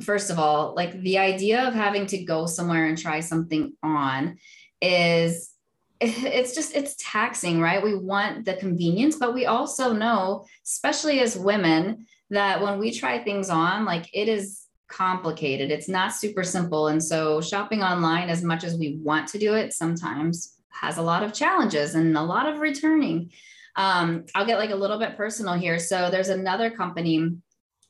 first 0.01 0.31
of 0.31 0.39
all, 0.39 0.75
like 0.75 1.01
the 1.01 1.19
idea 1.19 1.67
of 1.67 1.75
having 1.75 2.07
to 2.07 2.25
go 2.25 2.47
somewhere 2.47 2.87
and 2.87 2.97
try 2.97 3.21
something 3.21 3.73
on 3.83 4.39
is 4.81 5.51
it's 6.01 6.55
just 6.55 6.77
it's 6.77 6.95
taxing 6.99 7.61
right? 7.61 7.83
We 7.83 7.97
want 7.97 8.45
the 8.45 8.55
convenience 8.55 9.17
but 9.17 9.35
we 9.35 9.47
also 9.47 9.93
know 9.93 10.47
especially 10.65 11.21
as 11.21 11.37
women 11.37 12.07
that 12.31 12.61
when 12.63 12.79
we 12.79 12.93
try 12.93 13.19
things 13.19 13.51
on 13.51 13.85
like 13.85 14.09
it 14.13 14.29
is 14.29 14.69
complicated. 14.89 15.71
It's 15.71 15.89
not 15.89 16.15
super 16.15 16.43
simple. 16.43 16.89
And 16.89 17.03
so 17.03 17.41
shopping 17.41 17.83
online 17.83 18.31
as 18.31 18.43
much 18.43 18.65
as 18.65 18.77
we 18.77 18.99
want 19.03 19.29
to 19.29 19.39
do 19.39 19.55
it 19.55 19.73
sometimes 19.73 20.55
has 20.71 20.97
a 20.97 21.03
lot 21.03 21.23
of 21.23 21.33
challenges 21.33 21.95
and 21.95 22.17
a 22.17 22.23
lot 22.23 22.49
of 22.49 22.61
returning. 22.61 23.31
Um, 23.77 24.25
i'll 24.35 24.47
get 24.47 24.59
like 24.59 24.71
a 24.71 24.77
little 24.77 24.99
bit 24.99 25.17
personal 25.17 25.55
here. 25.55 25.79
So 25.79 26.11
there's 26.11 26.31
another 26.31 26.71
company 26.71 27.37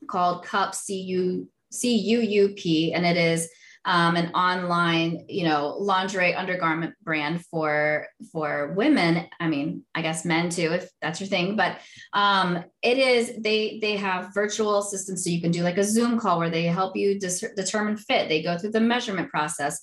called 0.08 0.44
cup 0.44 0.74
cu 0.86 1.46
cuup 1.72 2.92
and 2.94 3.06
it 3.06 3.16
is 3.16 3.48
um, 3.84 4.16
an 4.16 4.30
online, 4.34 5.24
you 5.28 5.44
know, 5.44 5.76
lingerie 5.78 6.34
undergarment 6.34 6.94
brand 7.02 7.44
for 7.46 8.06
for 8.32 8.74
women. 8.76 9.26
I 9.40 9.48
mean, 9.48 9.84
I 9.94 10.02
guess 10.02 10.24
men 10.24 10.50
too, 10.50 10.72
if 10.72 10.90
that's 11.00 11.20
your 11.20 11.28
thing. 11.28 11.56
But 11.56 11.78
um, 12.12 12.64
it 12.82 12.98
is 12.98 13.32
they 13.38 13.78
they 13.80 13.96
have 13.96 14.34
virtual 14.34 14.78
assistants, 14.80 15.24
so 15.24 15.30
you 15.30 15.40
can 15.40 15.52
do 15.52 15.62
like 15.62 15.78
a 15.78 15.84
Zoom 15.84 16.18
call 16.18 16.38
where 16.38 16.50
they 16.50 16.64
help 16.64 16.96
you 16.96 17.18
dis- 17.18 17.44
determine 17.56 17.96
fit. 17.96 18.28
They 18.28 18.42
go 18.42 18.58
through 18.58 18.72
the 18.72 18.80
measurement 18.80 19.30
process, 19.30 19.80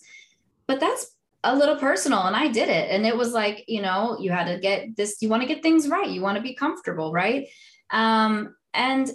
but 0.68 0.80
that's 0.80 1.16
a 1.46 1.56
little 1.56 1.76
personal 1.76 2.24
and 2.24 2.36
I 2.36 2.48
did 2.48 2.70
it. 2.70 2.90
And 2.90 3.06
it 3.06 3.16
was 3.16 3.32
like, 3.32 3.64
you 3.68 3.82
know, 3.82 4.18
you 4.20 4.32
had 4.32 4.48
to 4.48 4.60
get 4.60 4.98
this, 4.98 5.22
you 5.22 5.30
want 5.30 5.44
to 5.44 5.48
get 5.48 5.62
things 5.62 5.88
right. 5.88 6.10
You 6.10 6.22
want 6.22 6.38
to 6.38 6.42
be 6.42 6.56
comfortable, 6.56 7.14
right? 7.14 7.48
Um, 7.92 8.56
and 8.74 9.10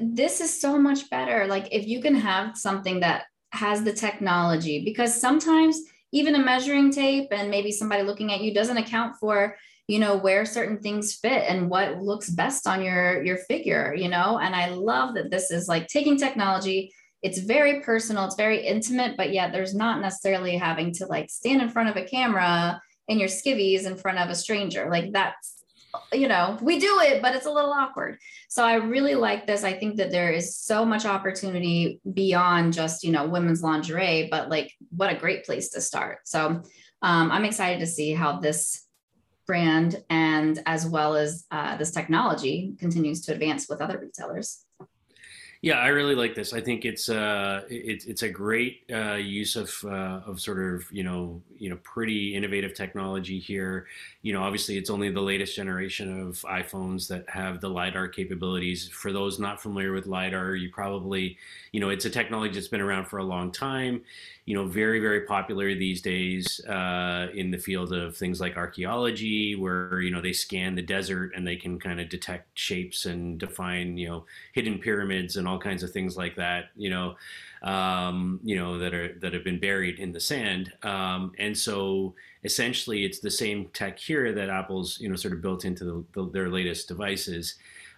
this 0.00 0.40
is 0.40 0.60
so 0.60 0.78
much 0.78 1.08
better. 1.10 1.46
Like 1.46 1.68
if 1.72 1.86
you 1.86 2.00
can 2.00 2.14
have 2.14 2.56
something 2.56 3.00
that 3.00 3.24
has 3.52 3.82
the 3.82 3.92
technology, 3.92 4.84
because 4.84 5.20
sometimes 5.20 5.80
even 6.12 6.34
a 6.34 6.38
measuring 6.38 6.90
tape 6.90 7.28
and 7.30 7.50
maybe 7.50 7.72
somebody 7.72 8.02
looking 8.02 8.32
at 8.32 8.40
you 8.40 8.52
doesn't 8.52 8.76
account 8.76 9.16
for 9.18 9.56
you 9.86 9.98
know 9.98 10.16
where 10.16 10.44
certain 10.44 10.78
things 10.78 11.14
fit 11.14 11.44
and 11.48 11.68
what 11.68 11.98
looks 11.98 12.30
best 12.30 12.66
on 12.66 12.82
your 12.82 13.22
your 13.24 13.38
figure 13.38 13.94
you 13.96 14.08
know? 14.08 14.38
And 14.38 14.54
i 14.54 14.68
love 14.68 15.14
that 15.14 15.30
this 15.30 15.50
is 15.50 15.68
like 15.68 15.88
taking 15.88 16.16
technology. 16.16 16.92
It's 17.22 17.38
very 17.38 17.80
personal 17.80 18.24
it's 18.24 18.36
very 18.36 18.66
intimate 18.66 19.16
but 19.16 19.32
yet 19.32 19.52
there's 19.52 19.74
not 19.74 20.00
necessarily 20.00 20.56
having 20.56 20.92
to 20.94 21.06
like 21.06 21.30
stand 21.30 21.60
in 21.60 21.68
front 21.68 21.88
of 21.88 21.96
a 21.96 22.04
camera 22.04 22.80
in 23.08 23.18
your 23.18 23.28
skivvies 23.28 23.84
in 23.86 23.96
front 23.96 24.18
of 24.18 24.30
a 24.30 24.34
stranger. 24.34 24.88
Like 24.88 25.12
that's 25.12 25.59
you 26.12 26.28
know 26.28 26.56
we 26.62 26.78
do 26.78 27.00
it 27.00 27.20
but 27.20 27.34
it's 27.34 27.46
a 27.46 27.50
little 27.50 27.72
awkward. 27.72 28.18
So 28.48 28.64
i 28.64 28.74
really 28.74 29.14
like 29.14 29.46
this. 29.46 29.64
I 29.64 29.72
think 29.72 29.96
that 29.96 30.10
there 30.10 30.30
is 30.30 30.56
so 30.56 30.84
much 30.84 31.04
opportunity 31.04 32.00
beyond 32.12 32.72
just 32.72 33.04
you 33.04 33.12
know 33.12 33.26
women's 33.26 33.62
lingerie 33.62 34.28
but 34.30 34.48
like 34.48 34.72
what 34.90 35.12
a 35.12 35.18
great 35.18 35.44
place 35.44 35.70
to 35.70 35.80
start. 35.80 36.20
So 36.24 36.62
um, 37.02 37.30
i'm 37.32 37.44
excited 37.44 37.80
to 37.80 37.86
see 37.86 38.12
how 38.12 38.40
this 38.40 38.86
brand 39.46 40.02
and 40.10 40.62
as 40.66 40.86
well 40.86 41.16
as 41.16 41.44
uh, 41.50 41.76
this 41.76 41.90
technology 41.90 42.74
continues 42.78 43.22
to 43.22 43.32
advance 43.32 43.68
with 43.68 43.80
other 43.80 43.98
retailers 43.98 44.64
yeah, 45.62 45.74
I 45.74 45.88
really 45.88 46.14
like 46.14 46.34
this. 46.34 46.54
I 46.54 46.62
think 46.62 46.86
it's 46.86 47.10
uh, 47.10 47.64
it's 47.68 48.06
it's 48.06 48.22
a 48.22 48.30
great 48.30 48.82
uh, 48.90 49.16
use 49.16 49.56
of 49.56 49.70
uh, 49.84 50.22
of 50.26 50.40
sort 50.40 50.58
of 50.58 50.90
you 50.90 51.04
know 51.04 51.42
you 51.58 51.68
know 51.68 51.76
pretty 51.82 52.34
innovative 52.34 52.72
technology 52.72 53.38
here. 53.38 53.86
You 54.22 54.32
know, 54.32 54.42
obviously 54.42 54.78
it's 54.78 54.88
only 54.88 55.10
the 55.10 55.20
latest 55.20 55.54
generation 55.54 56.18
of 56.18 56.36
iPhones 56.48 57.08
that 57.08 57.28
have 57.28 57.60
the 57.60 57.68
lidar 57.68 58.08
capabilities. 58.08 58.88
For 58.88 59.12
those 59.12 59.38
not 59.38 59.60
familiar 59.60 59.92
with 59.92 60.06
lidar, 60.06 60.54
you 60.54 60.70
probably 60.70 61.36
you 61.72 61.80
know 61.80 61.90
it's 61.90 62.06
a 62.06 62.10
technology 62.10 62.54
that's 62.54 62.68
been 62.68 62.80
around 62.80 63.06
for 63.06 63.18
a 63.18 63.24
long 63.24 63.52
time 63.52 64.00
you 64.50 64.56
know, 64.56 64.66
very, 64.66 64.98
very 64.98 65.20
popular 65.20 65.76
these 65.76 66.02
days 66.02 66.44
uh, 66.66 67.28
in 67.40 67.52
the 67.52 67.56
field 67.66 67.92
of 67.92 68.16
things 68.16 68.40
like 68.40 68.56
archaeology, 68.56 69.54
where, 69.54 70.00
you 70.00 70.10
know, 70.10 70.20
they 70.20 70.32
scan 70.32 70.74
the 70.74 70.82
desert 70.82 71.30
and 71.36 71.46
they 71.46 71.54
can 71.54 71.78
kind 71.78 72.00
of 72.00 72.08
detect 72.08 72.46
shapes 72.54 73.06
and 73.06 73.38
define, 73.38 73.96
you 73.96 74.08
know, 74.08 74.24
hidden 74.52 74.76
pyramids 74.78 75.36
and 75.36 75.46
all 75.46 75.60
kinds 75.68 75.84
of 75.84 75.92
things 75.92 76.16
like 76.16 76.34
that, 76.34 76.70
you 76.76 76.90
know, 76.90 77.14
um, 77.62 78.40
you 78.42 78.56
know, 78.56 78.76
that 78.76 78.92
are, 78.92 79.14
that 79.20 79.32
have 79.32 79.44
been 79.44 79.60
buried 79.60 80.00
in 80.00 80.10
the 80.10 80.18
sand. 80.18 80.72
Um, 80.82 81.30
and 81.38 81.56
so 81.56 82.14
essentially 82.42 83.04
it's 83.04 83.20
the 83.20 83.30
same 83.30 83.68
tech 83.72 84.00
here 84.00 84.32
that 84.32 84.48
Apple's, 84.48 84.98
you 85.00 85.08
know, 85.08 85.14
sort 85.14 85.34
of 85.34 85.42
built 85.42 85.64
into 85.64 85.84
the, 85.84 86.04
the, 86.14 86.30
their 86.32 86.48
latest 86.48 86.88
devices. 86.88 87.54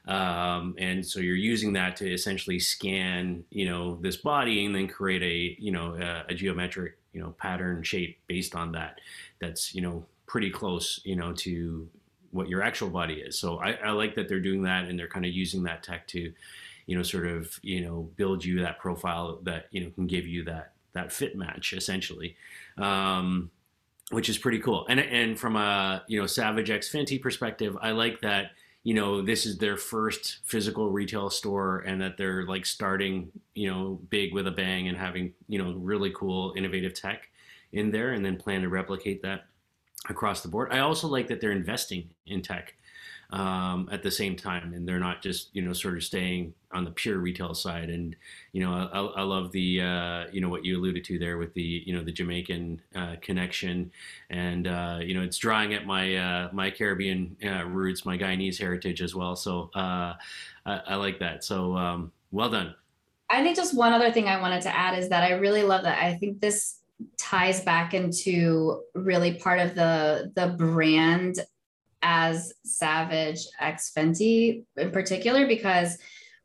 Um, 0.06 0.75
and 0.78 1.06
so 1.06 1.21
you're 1.21 1.37
using 1.37 1.75
that 1.75 1.97
to 1.97 2.12
essentially 2.12 2.59
scan, 2.59 3.44
you 3.50 3.66
know, 3.68 3.99
this 4.00 4.16
body 4.16 4.66
and 4.66 4.75
then 4.75 4.88
create 4.88 5.23
a, 5.23 5.62
you 5.62 5.71
know, 5.71 5.94
a, 5.94 6.32
a 6.32 6.35
geometric, 6.35 6.99
you 7.12 7.21
know, 7.21 7.30
pattern 7.38 7.82
shape 7.82 8.18
based 8.26 8.54
on 8.54 8.73
that. 8.73 9.00
That's, 9.40 9.75
you 9.75 9.80
know, 9.80 10.04
pretty 10.26 10.50
close, 10.50 11.00
you 11.04 11.14
know, 11.14 11.32
to 11.35 11.88
what 12.32 12.49
your 12.49 12.62
actual 12.62 12.88
body 12.88 13.14
is. 13.14 13.38
So 13.38 13.59
I, 13.59 13.73
I 13.75 13.90
like 13.90 14.14
that 14.16 14.28
they're 14.28 14.40
doing 14.40 14.62
that 14.62 14.87
and 14.87 14.99
they're 14.99 15.06
kind 15.06 15.25
of 15.25 15.32
using 15.32 15.62
that 15.64 15.82
tech 15.82 16.09
to, 16.09 16.32
you 16.87 16.97
know, 16.97 17.02
sort 17.02 17.26
of, 17.26 17.61
you 17.62 17.82
know, 17.82 18.11
build 18.16 18.44
you 18.44 18.61
that 18.62 18.78
profile 18.80 19.38
that, 19.42 19.66
you 19.71 19.85
know, 19.85 19.90
can 19.90 20.06
give 20.06 20.26
you 20.26 20.42
that, 20.44 20.73
that 20.94 21.12
fit 21.12 21.37
match 21.37 21.75
essentially. 21.75 22.37
Um, 22.76 23.50
which 24.11 24.29
is 24.29 24.37
pretty 24.37 24.59
cool. 24.59 24.85
And, 24.88 25.00
and 25.00 25.38
from 25.38 25.57
a, 25.57 26.03
you 26.07 26.20
know, 26.20 26.27
Savage 26.27 26.70
X 26.70 26.92
Fenty 26.92 27.22
perspective, 27.22 27.79
I 27.81 27.92
like 27.92 28.20
that, 28.20 28.50
you 28.85 28.95
know 28.95 29.23
this 29.23 29.47
is 29.47 29.59
their 29.59 29.77
first 29.77 30.38
physical 30.45 30.90
retail 30.90 31.31
store 31.31 31.81
and 31.81 32.01
that 32.01 32.16
they're 32.16 32.47
like 32.47 32.66
starting 32.66 33.31
you 33.55 33.71
know 33.71 34.01
big 34.11 34.35
with 34.35 34.47
a 34.47 34.51
bang 34.51 34.88
and 34.88 34.97
having 34.97 35.33
you 35.49 35.59
know 35.59 35.73
really 35.75 36.11
cool 36.14 36.53
innovative 36.57 36.95
tech 36.95 37.29
in 37.73 37.90
there 37.90 38.12
and 38.12 38.25
then 38.25 38.37
plan 38.37 38.62
to 38.62 38.68
replicate 38.68 39.23
that 39.23 39.47
across 40.09 40.42
the 40.42 40.49
board. 40.49 40.68
I 40.73 40.81
also 40.81 41.07
like 41.07 41.29
that 41.29 41.40
they're 41.40 41.53
investing 41.53 42.11
in 42.27 42.42
tech 42.42 42.75
um, 43.33 43.88
at 43.90 44.03
the 44.03 44.11
same 44.11 44.37
time, 44.37 44.75
and 44.75 44.87
they're 44.87 45.01
not 45.01 45.23
just 45.23 45.49
you 45.55 45.62
know 45.62 45.73
sort 45.73 45.97
of 45.97 46.05
staying 46.05 46.53
on 46.73 46.85
the 46.85 46.90
pure 46.90 47.18
retail 47.18 47.55
side. 47.55 47.88
And 47.88 48.14
you 48.53 48.62
know, 48.62 48.88
I, 48.92 49.21
I 49.21 49.23
love 49.23 49.53
the 49.53 49.81
uh, 49.81 50.25
you 50.31 50.40
know 50.40 50.51
what 50.51 50.64
you 50.64 50.79
alluded 50.79 51.05
to 51.05 51.18
there 51.18 51.38
with 51.38 51.55
the 51.55 51.83
you 51.87 51.95
know 51.95 52.05
the 52.05 52.12
Jamaican 52.12 52.81
uh, 52.95 53.16
connection, 53.23 53.90
and 54.29 54.66
uh, 54.66 54.99
you 55.01 55.14
know 55.14 55.23
it's 55.23 55.38
drawing 55.38 55.73
at 55.73 55.87
my 55.87 56.16
uh, 56.16 56.49
my 56.53 56.71
Caribbean 56.71 57.37
uh, 57.45 57.64
roots, 57.64 58.05
my 58.05 58.18
Guyanese 58.18 58.59
heritage 58.59 59.01
as 59.01 59.14
well. 59.14 59.35
So 59.35 59.71
uh, 59.75 60.14
I, 60.66 60.81
I, 60.88 60.95
like 60.97 61.18
that. 61.21 61.42
So 61.42 61.75
um, 61.77 62.12
well 62.33 62.51
done. 62.51 62.75
I 63.31 63.42
think 63.42 63.57
just 63.57 63.75
one 63.75 63.95
other 63.95 64.12
thing 64.12 64.29
I 64.29 64.38
wanted 64.40 64.61
to 64.62 64.77
add 64.77 64.99
is 64.99 65.09
that 65.09 65.25
I 65.25 65.33
really 65.33 65.62
love 65.62 65.85
that. 65.85 66.03
I 66.03 66.14
think 66.14 66.40
this 66.40 66.81
ties 67.16 67.61
back 67.62 67.95
into 67.95 68.83
really 68.95 69.35
part 69.35 69.59
of 69.59 69.75
the 69.75 70.31
the 70.37 70.49
brand 70.49 71.40
as 72.03 72.53
Savage 72.65 73.47
X 73.61 73.93
Fenty 73.97 74.65
in 74.77 74.91
particular 74.91 75.47
because 75.47 75.99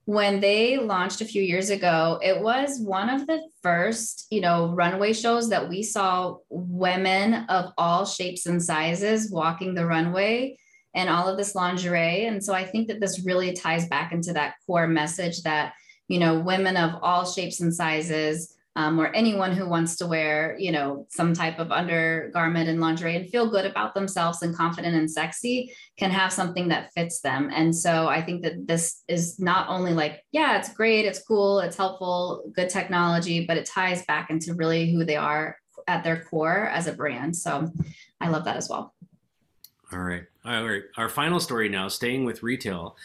when 0.05 0.39
they 0.39 0.77
launched 0.77 1.19
a 1.19 1.25
few 1.25 1.43
years 1.43 1.69
ago, 1.69 2.17
it 2.23 2.41
was 2.41 2.79
one 2.79 3.09
of 3.09 3.27
the 3.27 3.41
first, 3.61 4.25
you 4.31 4.39
know, 4.39 4.73
runway 4.73 5.11
shows 5.11 5.49
that 5.49 5.67
we 5.67 5.83
saw 5.83 6.37
women 6.49 7.33
of 7.49 7.73
all 7.77 8.05
shapes 8.05 8.45
and 8.45 8.63
sizes 8.63 9.29
walking 9.29 9.73
the 9.73 9.85
runway 9.85 10.57
and 10.95 11.09
all 11.09 11.27
of 11.27 11.35
this 11.35 11.55
lingerie. 11.55 12.25
And 12.25 12.41
so 12.41 12.53
I 12.53 12.63
think 12.63 12.87
that 12.87 13.01
this 13.01 13.25
really 13.25 13.51
ties 13.51 13.89
back 13.89 14.13
into 14.13 14.31
that 14.31 14.55
core 14.65 14.87
message 14.87 15.41
that, 15.43 15.73
you 16.07 16.19
know, 16.19 16.39
women 16.39 16.77
of 16.77 16.91
all 17.01 17.25
shapes 17.25 17.59
and 17.59 17.75
sizes 17.75 18.55
um, 18.77 18.99
or 18.99 19.07
anyone 19.07 19.53
who 19.53 19.67
wants 19.67 19.95
to 19.95 20.05
wear, 20.05 20.55
you 20.59 20.71
know, 20.71 21.07
some 21.09 21.33
type 21.33 21.57
of 21.57 21.71
undergarment 21.71 22.69
and 22.69 22.79
lingerie 22.79 23.15
and 23.15 23.27
feel 23.27 23.49
good 23.49 23.65
about 23.65 23.95
themselves 23.95 24.43
and 24.43 24.55
confident 24.55 24.95
and 24.95 25.09
sexy 25.09 25.73
can 25.97 26.11
have 26.11 26.31
something 26.31 26.67
that 26.67 26.93
fits 26.93 27.19
them. 27.21 27.49
And 27.51 27.75
so 27.75 28.07
I 28.07 28.21
think 28.21 28.43
that 28.43 28.67
this 28.67 29.01
is 29.07 29.39
not 29.39 29.67
only 29.67 29.93
like, 29.93 30.23
yeah, 30.31 30.59
it's 30.59 30.71
great, 30.71 31.05
it's 31.05 31.23
cool, 31.23 31.59
it's 31.59 31.75
helpful, 31.75 32.51
good 32.55 32.69
technology, 32.69 33.47
but 33.47 33.57
it 33.57 33.65
ties 33.65 34.05
back 34.05 34.29
into 34.29 34.53
really 34.53 34.91
who 34.91 35.03
they 35.03 35.15
are 35.15 35.57
at 35.87 36.03
their 36.03 36.23
core 36.25 36.69
as 36.69 36.85
a 36.85 36.93
brand. 36.93 37.35
So 37.35 37.71
I 38.21 38.29
love 38.29 38.45
that 38.45 38.57
as 38.57 38.69
well. 38.69 38.93
All 39.91 39.99
right. 39.99 40.23
All 40.45 40.67
right. 40.67 40.83
Our 40.97 41.09
final 41.09 41.39
story 41.39 41.67
now, 41.67 41.87
staying 41.87 42.25
with 42.25 42.43
retail. 42.43 42.95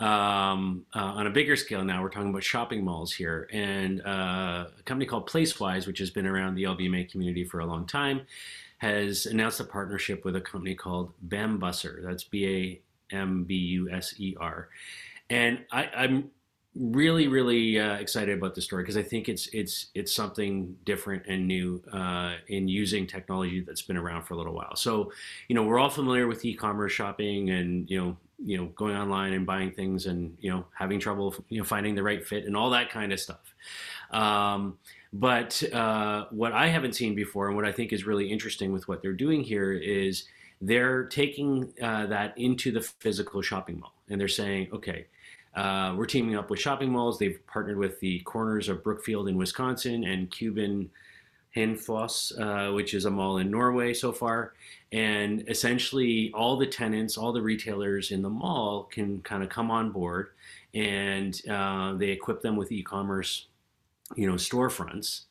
Um, 0.00 0.86
uh, 0.94 1.00
on 1.00 1.26
a 1.26 1.30
bigger 1.30 1.56
scale 1.56 1.84
now, 1.84 2.02
we're 2.02 2.08
talking 2.08 2.30
about 2.30 2.44
shopping 2.44 2.84
malls 2.84 3.12
here. 3.12 3.48
And 3.52 4.00
uh, 4.06 4.66
a 4.78 4.82
company 4.84 5.06
called 5.06 5.28
Placewise, 5.28 5.86
which 5.86 5.98
has 5.98 6.10
been 6.10 6.26
around 6.26 6.54
the 6.54 6.64
LBMA 6.64 7.10
community 7.10 7.44
for 7.44 7.60
a 7.60 7.66
long 7.66 7.86
time, 7.86 8.22
has 8.78 9.26
announced 9.26 9.58
a 9.60 9.64
partnership 9.64 10.24
with 10.24 10.36
a 10.36 10.40
company 10.40 10.74
called 10.74 11.12
Bambuser. 11.26 12.02
That's 12.02 12.24
B 12.24 12.80
A 13.10 13.14
M 13.14 13.44
B 13.44 13.54
U 13.54 13.90
S 13.90 14.14
E 14.18 14.36
R. 14.38 14.68
And 15.30 15.64
I, 15.72 15.86
I'm 15.86 16.30
really 16.74 17.26
really 17.26 17.80
uh, 17.80 17.94
excited 17.94 18.38
about 18.38 18.54
the 18.54 18.60
story 18.62 18.84
because 18.84 18.96
I 18.96 19.02
think 19.02 19.28
it's 19.28 19.48
it's 19.48 19.86
it's 19.94 20.14
something 20.14 20.76
different 20.84 21.24
and 21.26 21.48
new 21.48 21.82
uh, 21.92 22.34
in 22.46 22.68
using 22.68 23.06
technology 23.06 23.60
that's 23.60 23.82
been 23.82 23.96
around 23.96 24.24
for 24.24 24.34
a 24.34 24.36
little 24.36 24.54
while. 24.54 24.76
So, 24.76 25.12
you 25.48 25.56
know, 25.56 25.64
we're 25.64 25.78
all 25.78 25.90
familiar 25.90 26.28
with 26.28 26.44
e-commerce 26.44 26.92
shopping 26.92 27.50
and 27.50 27.90
you 27.90 27.98
know 27.98 28.16
you 28.42 28.56
know 28.56 28.66
going 28.66 28.96
online 28.96 29.32
and 29.32 29.44
buying 29.44 29.70
things 29.70 30.06
and 30.06 30.36
you 30.40 30.50
know 30.50 30.64
having 30.74 31.00
trouble 31.00 31.34
you 31.48 31.58
know 31.58 31.64
finding 31.64 31.94
the 31.94 32.02
right 32.02 32.26
fit 32.26 32.44
and 32.44 32.56
all 32.56 32.70
that 32.70 32.90
kind 32.90 33.12
of 33.12 33.20
stuff. 33.20 33.54
Um, 34.10 34.78
but 35.12 35.62
uh, 35.72 36.26
what 36.30 36.52
I 36.52 36.68
haven't 36.68 36.94
seen 36.94 37.14
before 37.14 37.48
and 37.48 37.56
what 37.56 37.64
I 37.64 37.72
think 37.72 37.92
is 37.92 38.04
really 38.04 38.30
interesting 38.30 38.72
with 38.72 38.88
what 38.88 39.02
they're 39.02 39.12
doing 39.12 39.42
here 39.42 39.72
is 39.72 40.24
they're 40.60 41.04
taking 41.04 41.72
uh, 41.80 42.06
that 42.06 42.36
into 42.36 42.70
the 42.72 42.80
physical 42.80 43.40
shopping 43.40 43.80
mall 43.80 43.94
and 44.10 44.20
they're 44.20 44.28
saying, 44.28 44.68
okay 44.72 45.06
uh, 45.58 45.92
we're 45.96 46.06
teaming 46.06 46.36
up 46.36 46.50
with 46.50 46.60
shopping 46.60 46.90
malls. 46.90 47.18
They've 47.18 47.44
partnered 47.48 47.78
with 47.78 47.98
the 47.98 48.20
corners 48.20 48.68
of 48.68 48.84
Brookfield 48.84 49.28
in 49.28 49.36
Wisconsin 49.36 50.04
and 50.04 50.30
Kuben 50.30 50.88
Hønefoss, 51.56 52.32
uh, 52.38 52.72
which 52.72 52.94
is 52.94 53.04
a 53.04 53.10
mall 53.10 53.38
in 53.38 53.50
Norway 53.50 53.94
so 53.94 54.12
far. 54.12 54.54
And 54.92 55.44
essentially, 55.48 56.32
all 56.34 56.56
the 56.56 56.66
tenants, 56.66 57.16
all 57.16 57.32
the 57.32 57.42
retailers 57.42 58.10
in 58.10 58.22
the 58.22 58.30
mall 58.30 58.84
can 58.84 59.20
kind 59.22 59.42
of 59.42 59.48
come 59.48 59.70
on 59.70 59.90
board, 59.90 60.30
and 60.74 61.40
uh, 61.48 61.94
they 61.94 62.08
equip 62.08 62.42
them 62.42 62.56
with 62.56 62.72
e-commerce, 62.72 63.46
you 64.16 64.26
know, 64.26 64.36
storefronts, 64.36 65.22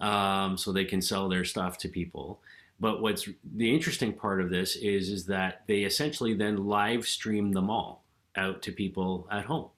um, 0.00 0.56
so 0.56 0.72
they 0.72 0.84
can 0.84 1.00
sell 1.00 1.28
their 1.28 1.44
stuff 1.44 1.78
to 1.78 1.88
people. 1.88 2.40
But 2.80 3.00
what's 3.00 3.28
the 3.56 3.74
interesting 3.74 4.12
part 4.12 4.40
of 4.40 4.50
this 4.50 4.76
is 4.76 5.08
is 5.08 5.26
that 5.26 5.62
they 5.66 5.80
essentially 5.82 6.34
then 6.34 6.66
live 6.66 7.06
stream 7.06 7.52
the 7.52 7.62
mall 7.62 8.04
out 8.36 8.62
to 8.62 8.72
people 8.72 9.26
at 9.30 9.46
home. 9.46 9.70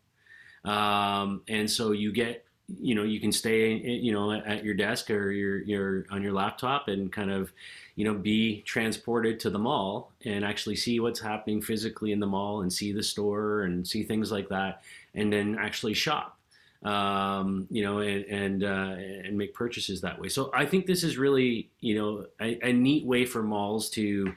Um, 0.64 1.42
and 1.48 1.70
so 1.70 1.92
you 1.92 2.12
get 2.12 2.44
you 2.80 2.94
know 2.94 3.02
you 3.02 3.20
can 3.20 3.33
stay 3.33 3.74
you 3.76 4.12
know 4.12 4.33
at 4.33 4.64
your 4.64 4.74
desk 4.74 5.11
or 5.11 5.30
your 5.30 5.59
your 5.62 6.06
on 6.11 6.22
your 6.22 6.33
laptop 6.33 6.88
and 6.88 7.12
kind 7.12 7.30
of 7.30 7.52
you 7.96 8.04
know 8.04 8.14
be 8.14 8.62
transported 8.62 9.40
to 9.40 9.50
the 9.50 9.59
mall 9.59 10.12
and 10.24 10.44
actually 10.44 10.76
see 10.76 11.00
what's 11.00 11.20
happening 11.20 11.61
physically 11.61 12.12
in 12.12 12.20
the 12.20 12.26
mall 12.26 12.62
and 12.62 12.72
see 12.72 12.92
the 12.92 13.02
store 13.02 13.62
and 13.62 13.87
see 13.87 14.02
things 14.02 14.30
like 14.30 14.48
that 14.48 14.83
and 15.14 15.33
then 15.33 15.56
actually 15.59 15.94
shop 15.94 16.38
um, 16.83 17.66
you 17.70 17.83
know 17.83 17.98
and 17.98 18.24
and, 18.26 18.64
uh, 18.64 18.94
and 19.26 19.37
make 19.37 19.52
purchases 19.54 20.00
that 20.00 20.18
way. 20.20 20.28
So 20.28 20.50
i 20.54 20.64
think 20.64 20.87
this 20.87 21.04
is 21.04 21.18
really 21.18 21.68
you 21.80 21.94
know 21.94 22.26
a, 22.40 22.68
a 22.68 22.72
neat 22.72 23.04
way 23.04 23.26
for 23.26 23.42
malls 23.42 23.90
to 23.90 24.33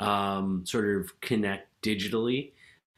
um, 0.00 0.64
sort 0.66 0.96
of 0.96 1.20
connect 1.20 1.68
digitally 1.82 2.50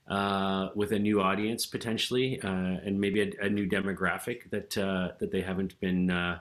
uh, 0.08 0.68
with 0.74 0.92
a 0.92 0.98
new 0.98 1.20
audience 1.20 1.66
potentially, 1.66 2.40
uh, 2.42 2.78
and 2.84 3.00
maybe 3.00 3.22
a, 3.22 3.46
a, 3.46 3.48
new 3.48 3.68
demographic 3.68 4.48
that 4.50 4.76
uh, 4.78 5.12
that 5.18 5.32
they 5.32 5.40
haven't 5.40 5.78
been, 5.80 6.10
uh, 6.10 6.38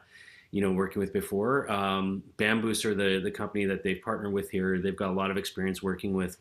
you 0.51 0.61
know, 0.61 0.71
working 0.71 0.99
with 0.99 1.11
before. 1.11 1.69
Um, 1.71 2.21
Bambuser, 2.37 2.95
the 2.95 3.19
the 3.23 3.31
company 3.31 3.65
that 3.65 3.83
they've 3.83 4.01
partnered 4.03 4.33
with 4.33 4.51
here, 4.51 4.79
they've 4.79 4.95
got 4.95 5.09
a 5.09 5.13
lot 5.13 5.31
of 5.31 5.37
experience 5.37 5.81
working 5.81 6.13
with 6.13 6.37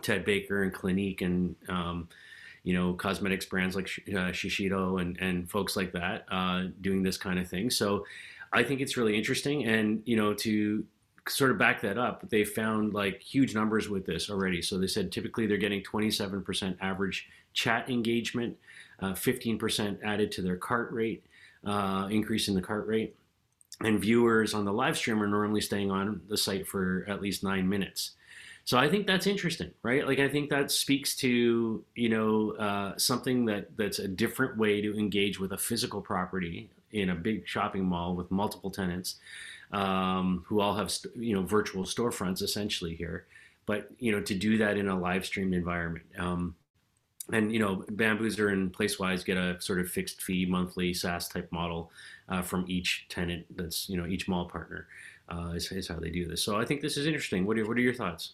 Ted 0.00 0.24
Baker 0.24 0.62
and 0.62 0.72
Clinique 0.72 1.20
and 1.20 1.56
um, 1.68 2.08
you 2.62 2.74
know 2.74 2.94
cosmetics 2.94 3.44
brands 3.44 3.76
like 3.76 3.86
uh, 4.08 4.32
Shiseido 4.32 5.00
and 5.00 5.16
and 5.20 5.50
folks 5.50 5.76
like 5.76 5.92
that 5.92 6.24
uh, 6.30 6.64
doing 6.80 7.02
this 7.02 7.18
kind 7.18 7.38
of 7.38 7.48
thing. 7.48 7.70
So 7.70 8.06
I 8.52 8.62
think 8.62 8.80
it's 8.80 8.96
really 8.96 9.16
interesting, 9.16 9.66
and 9.66 10.02
you 10.06 10.16
know 10.16 10.32
to 10.34 10.84
sort 11.28 11.50
of 11.50 11.58
back 11.58 11.80
that 11.82 11.98
up, 11.98 12.28
they 12.28 12.44
found 12.44 12.94
like 12.94 13.20
huge 13.20 13.54
numbers 13.54 13.88
with 13.88 14.06
this 14.06 14.30
already. 14.30 14.62
So 14.62 14.78
they 14.78 14.86
said 14.86 15.10
typically 15.10 15.46
they're 15.46 15.56
getting 15.56 15.82
27% 15.82 16.76
average 16.80 17.28
chat 17.52 17.88
engagement, 17.88 18.56
uh, 19.00 19.12
15% 19.12 19.98
added 20.04 20.30
to 20.32 20.42
their 20.42 20.56
cart 20.56 20.92
rate, 20.92 21.24
uh, 21.64 22.08
increase 22.10 22.48
in 22.48 22.54
the 22.54 22.62
cart 22.62 22.86
rate. 22.86 23.16
And 23.80 24.00
viewers 24.00 24.54
on 24.54 24.64
the 24.64 24.72
live 24.72 24.96
stream 24.96 25.22
are 25.22 25.26
normally 25.26 25.60
staying 25.60 25.90
on 25.90 26.22
the 26.28 26.36
site 26.36 26.66
for 26.66 27.04
at 27.08 27.20
least 27.20 27.42
nine 27.42 27.68
minutes. 27.68 28.12
So 28.64 28.78
I 28.78 28.88
think 28.88 29.06
that's 29.06 29.28
interesting, 29.28 29.70
right? 29.82 30.04
Like 30.06 30.18
I 30.18 30.28
think 30.28 30.50
that 30.50 30.72
speaks 30.72 31.14
to 31.16 31.84
you 31.94 32.08
know 32.08 32.52
uh, 32.52 32.96
something 32.96 33.44
that 33.46 33.76
that's 33.76 34.00
a 34.00 34.08
different 34.08 34.56
way 34.56 34.80
to 34.80 34.98
engage 34.98 35.38
with 35.38 35.52
a 35.52 35.58
physical 35.58 36.00
property 36.00 36.68
in 36.90 37.10
a 37.10 37.14
big 37.14 37.46
shopping 37.46 37.84
mall 37.84 38.16
with 38.16 38.30
multiple 38.30 38.70
tenants 38.70 39.16
um, 39.72 40.44
who 40.46 40.60
all 40.60 40.74
have 40.74 40.92
you 41.14 41.34
know 41.34 41.42
virtual 41.42 41.84
storefronts 41.84 42.42
essentially 42.42 42.94
here. 42.94 43.26
But 43.66 43.88
you 43.98 44.12
know 44.12 44.20
to 44.20 44.34
do 44.34 44.58
that 44.58 44.76
in 44.76 44.88
a 44.88 44.98
live 44.98 45.26
streamed 45.26 45.54
environment. 45.54 46.06
Um, 46.18 46.54
and 47.32 47.52
you 47.52 47.58
know, 47.58 47.84
Bambuser 47.92 48.52
and 48.52 48.72
Placewise 48.72 49.24
get 49.24 49.36
a 49.36 49.60
sort 49.60 49.80
of 49.80 49.88
fixed 49.88 50.22
fee 50.22 50.46
monthly 50.46 50.94
SaaS 50.94 51.28
type 51.28 51.50
model 51.50 51.90
uh, 52.28 52.42
from 52.42 52.64
each 52.68 53.06
tenant. 53.08 53.46
That's 53.56 53.88
you 53.88 53.96
know 53.96 54.06
each 54.06 54.28
mall 54.28 54.46
partner 54.46 54.86
uh, 55.28 55.52
is, 55.54 55.70
is 55.72 55.88
how 55.88 55.96
they 55.96 56.10
do 56.10 56.26
this. 56.26 56.42
So 56.42 56.56
I 56.60 56.64
think 56.64 56.80
this 56.80 56.96
is 56.96 57.06
interesting. 57.06 57.46
What 57.46 57.58
are 57.58 57.66
what 57.66 57.76
are 57.76 57.80
your 57.80 57.94
thoughts? 57.94 58.32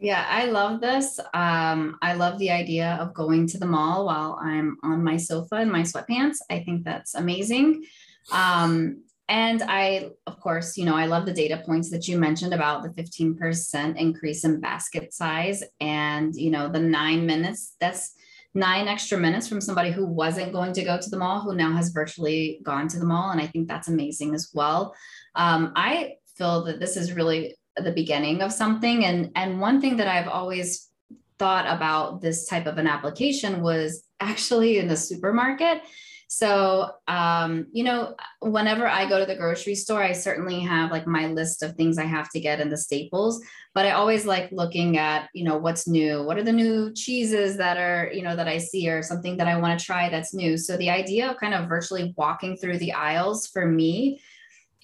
Yeah, 0.00 0.26
I 0.28 0.46
love 0.46 0.80
this. 0.80 1.20
Um, 1.32 1.98
I 2.02 2.14
love 2.14 2.38
the 2.38 2.50
idea 2.50 2.98
of 3.00 3.14
going 3.14 3.46
to 3.48 3.58
the 3.58 3.66
mall 3.66 4.06
while 4.06 4.38
I'm 4.42 4.76
on 4.82 5.02
my 5.02 5.16
sofa 5.16 5.60
in 5.60 5.70
my 5.70 5.82
sweatpants. 5.82 6.38
I 6.50 6.60
think 6.60 6.84
that's 6.84 7.14
amazing. 7.14 7.84
Um, 8.32 9.02
and 9.28 9.62
I, 9.62 10.10
of 10.26 10.38
course, 10.38 10.76
you 10.76 10.84
know, 10.84 10.94
I 10.94 11.06
love 11.06 11.24
the 11.24 11.32
data 11.32 11.62
points 11.64 11.90
that 11.90 12.06
you 12.06 12.18
mentioned 12.18 12.52
about 12.52 12.82
the 12.82 12.90
15% 12.90 13.96
increase 13.96 14.44
in 14.44 14.60
basket 14.60 15.14
size 15.14 15.62
and, 15.80 16.34
you 16.34 16.50
know, 16.50 16.68
the 16.68 16.80
nine 16.80 17.24
minutes. 17.24 17.74
That's 17.80 18.14
nine 18.52 18.86
extra 18.86 19.16
minutes 19.16 19.48
from 19.48 19.62
somebody 19.62 19.90
who 19.90 20.06
wasn't 20.06 20.52
going 20.52 20.74
to 20.74 20.84
go 20.84 20.98
to 21.00 21.10
the 21.10 21.16
mall, 21.16 21.40
who 21.40 21.54
now 21.54 21.72
has 21.74 21.88
virtually 21.88 22.60
gone 22.62 22.86
to 22.88 22.98
the 22.98 23.06
mall. 23.06 23.30
And 23.30 23.40
I 23.40 23.46
think 23.46 23.66
that's 23.66 23.88
amazing 23.88 24.34
as 24.34 24.50
well. 24.52 24.94
Um, 25.34 25.72
I 25.74 26.16
feel 26.36 26.64
that 26.64 26.78
this 26.78 26.96
is 26.96 27.14
really 27.14 27.56
the 27.76 27.92
beginning 27.92 28.42
of 28.42 28.52
something. 28.52 29.06
And, 29.06 29.30
and 29.36 29.58
one 29.58 29.80
thing 29.80 29.96
that 29.96 30.06
I've 30.06 30.28
always 30.28 30.90
thought 31.38 31.66
about 31.66 32.20
this 32.20 32.46
type 32.46 32.66
of 32.66 32.76
an 32.76 32.86
application 32.86 33.62
was 33.62 34.04
actually 34.20 34.78
in 34.78 34.86
the 34.86 34.96
supermarket 34.96 35.80
so, 36.36 36.90
um, 37.06 37.68
you 37.70 37.84
know, 37.84 38.16
whenever 38.40 38.88
I 38.88 39.08
go 39.08 39.20
to 39.20 39.24
the 39.24 39.36
grocery 39.36 39.76
store, 39.76 40.02
I 40.02 40.10
certainly 40.10 40.58
have 40.58 40.90
like 40.90 41.06
my 41.06 41.28
list 41.28 41.62
of 41.62 41.76
things 41.76 41.96
I 41.96 42.06
have 42.06 42.28
to 42.30 42.40
get 42.40 42.58
in 42.58 42.70
the 42.70 42.76
staples, 42.76 43.40
but 43.72 43.86
I 43.86 43.92
always 43.92 44.26
like 44.26 44.50
looking 44.50 44.98
at, 44.98 45.28
you 45.32 45.44
know, 45.44 45.58
what's 45.58 45.86
new. 45.86 46.24
What 46.24 46.36
are 46.36 46.42
the 46.42 46.50
new 46.50 46.92
cheeses 46.92 47.56
that 47.58 47.76
are, 47.76 48.10
you 48.12 48.22
know, 48.22 48.34
that 48.34 48.48
I 48.48 48.58
see 48.58 48.90
or 48.90 49.00
something 49.00 49.36
that 49.36 49.46
I 49.46 49.60
want 49.60 49.78
to 49.78 49.86
try 49.86 50.08
that's 50.08 50.34
new. 50.34 50.56
So 50.56 50.76
the 50.76 50.90
idea 50.90 51.30
of 51.30 51.36
kind 51.36 51.54
of 51.54 51.68
virtually 51.68 52.12
walking 52.16 52.56
through 52.56 52.78
the 52.78 52.94
aisles 52.94 53.46
for 53.46 53.64
me 53.64 54.20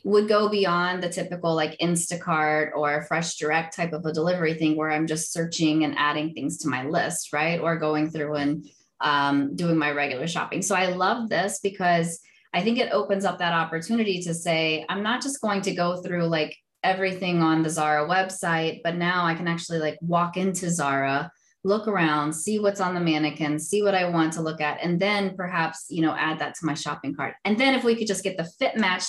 would 0.04 0.28
go 0.28 0.48
beyond 0.48 1.02
the 1.02 1.08
typical 1.08 1.56
like 1.56 1.76
Instacart 1.80 2.76
or 2.76 3.02
Fresh 3.08 3.38
Direct 3.38 3.74
type 3.74 3.92
of 3.92 4.06
a 4.06 4.12
delivery 4.12 4.54
thing 4.54 4.76
where 4.76 4.92
I'm 4.92 5.08
just 5.08 5.32
searching 5.32 5.82
and 5.82 5.98
adding 5.98 6.32
things 6.32 6.58
to 6.58 6.68
my 6.68 6.84
list, 6.84 7.32
right? 7.32 7.58
Or 7.58 7.76
going 7.76 8.08
through 8.08 8.36
and 8.36 8.64
um, 9.00 9.54
doing 9.56 9.76
my 9.76 9.90
regular 9.90 10.26
shopping. 10.26 10.62
So 10.62 10.74
I 10.74 10.86
love 10.86 11.28
this 11.28 11.60
because 11.62 12.20
I 12.52 12.62
think 12.62 12.78
it 12.78 12.92
opens 12.92 13.24
up 13.24 13.38
that 13.38 13.52
opportunity 13.52 14.20
to 14.22 14.34
say, 14.34 14.84
I'm 14.88 15.02
not 15.02 15.22
just 15.22 15.40
going 15.40 15.62
to 15.62 15.74
go 15.74 16.02
through 16.02 16.26
like 16.26 16.56
everything 16.82 17.42
on 17.42 17.62
the 17.62 17.70
Zara 17.70 18.08
website, 18.08 18.80
but 18.82 18.96
now 18.96 19.24
I 19.24 19.34
can 19.34 19.46
actually 19.46 19.78
like 19.78 19.98
walk 20.00 20.36
into 20.36 20.70
Zara, 20.70 21.30
look 21.62 21.86
around, 21.86 22.32
see 22.32 22.58
what's 22.58 22.80
on 22.80 22.94
the 22.94 23.00
mannequin, 23.00 23.58
see 23.58 23.82
what 23.82 23.94
I 23.94 24.08
want 24.08 24.32
to 24.34 24.42
look 24.42 24.60
at, 24.60 24.82
and 24.82 24.98
then 24.98 25.36
perhaps, 25.36 25.86
you 25.90 26.02
know, 26.02 26.14
add 26.16 26.38
that 26.38 26.54
to 26.56 26.66
my 26.66 26.74
shopping 26.74 27.14
cart. 27.14 27.34
And 27.44 27.58
then 27.58 27.74
if 27.74 27.84
we 27.84 27.94
could 27.94 28.06
just 28.06 28.24
get 28.24 28.36
the 28.36 28.44
fit 28.44 28.76
match 28.76 29.04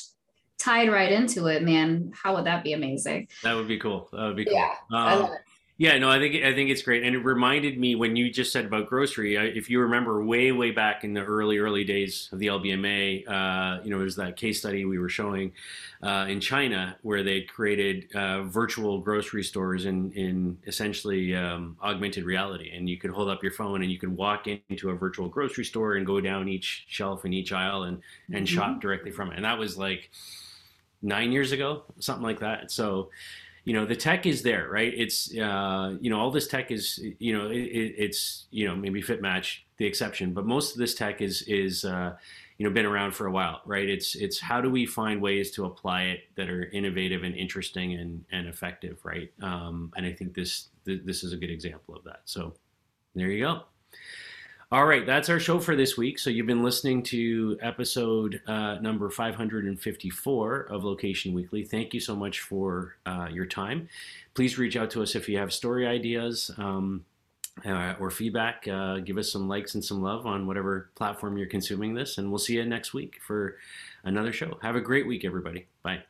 tied 0.59 0.91
right 0.91 1.11
into 1.11 1.47
it, 1.47 1.63
man, 1.63 2.11
how 2.13 2.35
would 2.35 2.45
that 2.45 2.63
be 2.63 2.73
amazing? 2.73 3.27
That 3.41 3.55
would 3.55 3.67
be 3.67 3.79
cool. 3.79 4.09
That 4.11 4.25
would 4.25 4.35
be 4.35 4.45
cool. 4.45 4.53
Yeah, 4.53 4.73
um, 4.91 5.07
I 5.07 5.15
love 5.15 5.31
it. 5.31 5.39
Yeah, 5.81 5.97
no, 5.97 6.11
I 6.11 6.19
think 6.19 6.35
I 6.43 6.53
think 6.53 6.69
it's 6.69 6.83
great, 6.83 7.01
and 7.01 7.15
it 7.15 7.25
reminded 7.25 7.79
me 7.79 7.95
when 7.95 8.15
you 8.15 8.29
just 8.29 8.53
said 8.53 8.65
about 8.65 8.85
grocery. 8.85 9.35
if 9.35 9.67
you 9.67 9.79
remember, 9.79 10.23
way 10.23 10.51
way 10.51 10.69
back 10.69 11.03
in 11.03 11.15
the 11.15 11.23
early 11.23 11.57
early 11.57 11.83
days 11.83 12.29
of 12.31 12.37
the 12.37 12.45
LBMA, 12.45 13.27
uh, 13.27 13.81
you 13.83 13.89
know, 13.89 13.97
there's 13.97 14.17
that 14.17 14.37
case 14.37 14.59
study 14.59 14.85
we 14.85 14.99
were 14.99 15.09
showing 15.09 15.53
uh, 16.03 16.27
in 16.29 16.39
China 16.39 16.97
where 17.01 17.23
they 17.23 17.41
created 17.41 18.15
uh, 18.15 18.43
virtual 18.43 18.99
grocery 18.99 19.43
stores 19.43 19.87
in 19.87 20.11
in 20.11 20.55
essentially 20.67 21.35
um, 21.35 21.75
augmented 21.81 22.25
reality, 22.25 22.69
and 22.71 22.87
you 22.87 22.97
could 22.99 23.09
hold 23.09 23.27
up 23.27 23.41
your 23.41 23.51
phone 23.51 23.81
and 23.81 23.91
you 23.91 23.97
could 23.97 24.15
walk 24.15 24.45
into 24.45 24.91
a 24.91 24.93
virtual 24.93 25.29
grocery 25.29 25.65
store 25.65 25.95
and 25.95 26.05
go 26.05 26.21
down 26.21 26.47
each 26.47 26.85
shelf 26.89 27.25
in 27.25 27.33
each 27.33 27.51
aisle 27.51 27.85
and 27.85 28.03
and 28.31 28.45
mm-hmm. 28.45 28.55
shop 28.55 28.81
directly 28.81 29.09
from 29.09 29.31
it, 29.31 29.35
and 29.35 29.45
that 29.45 29.57
was 29.57 29.79
like 29.79 30.11
nine 31.01 31.31
years 31.31 31.51
ago, 31.51 31.81
something 31.97 32.23
like 32.23 32.41
that. 32.41 32.69
So 32.69 33.09
you 33.63 33.73
know 33.73 33.85
the 33.85 33.95
tech 33.95 34.25
is 34.25 34.41
there 34.41 34.69
right? 34.69 34.93
It's 34.95 35.35
uh, 35.37 35.95
you 35.99 36.09
know 36.09 36.19
all 36.19 36.31
this 36.31 36.47
tech 36.47 36.71
is 36.71 36.99
you 37.19 37.37
know 37.37 37.49
it, 37.49 37.55
it's 37.55 38.45
you 38.51 38.67
know 38.67 38.75
maybe 38.75 39.01
fit 39.01 39.21
match 39.21 39.65
the 39.77 39.85
exception 39.85 40.33
but 40.33 40.45
most 40.45 40.73
of 40.73 40.77
this 40.77 40.95
tech 40.95 41.21
is 41.21 41.43
is 41.43 41.85
uh, 41.85 42.15
you 42.57 42.67
know 42.67 42.73
been 42.73 42.85
around 42.85 43.13
for 43.13 43.27
a 43.27 43.31
while 43.31 43.61
right? 43.65 43.87
It's 43.87 44.15
it's 44.15 44.39
how 44.39 44.61
do 44.61 44.69
we 44.69 44.85
find 44.85 45.21
ways 45.21 45.51
to 45.51 45.65
apply 45.65 46.03
it 46.03 46.21
that 46.35 46.49
are 46.49 46.65
innovative 46.71 47.23
and 47.23 47.35
interesting 47.35 47.93
and 47.93 48.23
and 48.31 48.47
effective 48.47 48.99
right? 49.03 49.31
Um, 49.41 49.91
and 49.95 50.05
i 50.05 50.13
think 50.13 50.33
this 50.33 50.69
th- 50.85 51.01
this 51.05 51.23
is 51.23 51.33
a 51.33 51.37
good 51.37 51.51
example 51.51 51.95
of 51.95 52.03
that. 52.05 52.21
So 52.25 52.53
there 53.15 53.29
you 53.29 53.45
go 53.45 53.63
all 54.71 54.85
right, 54.85 55.05
that's 55.05 55.27
our 55.27 55.39
show 55.39 55.59
for 55.59 55.75
this 55.75 55.97
week. 55.97 56.17
So 56.17 56.29
you've 56.29 56.47
been 56.47 56.63
listening 56.63 57.03
to 57.03 57.57
episode 57.61 58.41
uh, 58.47 58.75
number 58.75 59.09
554 59.09 60.61
of 60.69 60.83
Location 60.85 61.33
Weekly. 61.33 61.65
Thank 61.65 61.93
you 61.93 61.99
so 61.99 62.15
much 62.15 62.39
for 62.39 62.95
uh, 63.05 63.27
your 63.29 63.45
time. 63.45 63.89
Please 64.33 64.57
reach 64.57 64.77
out 64.77 64.89
to 64.91 65.03
us 65.03 65.13
if 65.13 65.27
you 65.27 65.37
have 65.37 65.51
story 65.51 65.85
ideas 65.85 66.51
um, 66.57 67.03
uh, 67.65 67.95
or 67.99 68.09
feedback. 68.09 68.65
Uh, 68.65 68.99
give 68.99 69.17
us 69.17 69.29
some 69.29 69.49
likes 69.49 69.75
and 69.75 69.83
some 69.83 70.01
love 70.01 70.25
on 70.25 70.47
whatever 70.47 70.89
platform 70.95 71.37
you're 71.37 71.47
consuming 71.47 71.93
this, 71.93 72.17
and 72.17 72.29
we'll 72.29 72.39
see 72.39 72.53
you 72.53 72.65
next 72.65 72.93
week 72.93 73.19
for 73.27 73.57
another 74.05 74.31
show. 74.31 74.57
Have 74.61 74.77
a 74.77 74.81
great 74.81 75.05
week, 75.05 75.25
everybody. 75.25 75.67
Bye. 75.83 76.03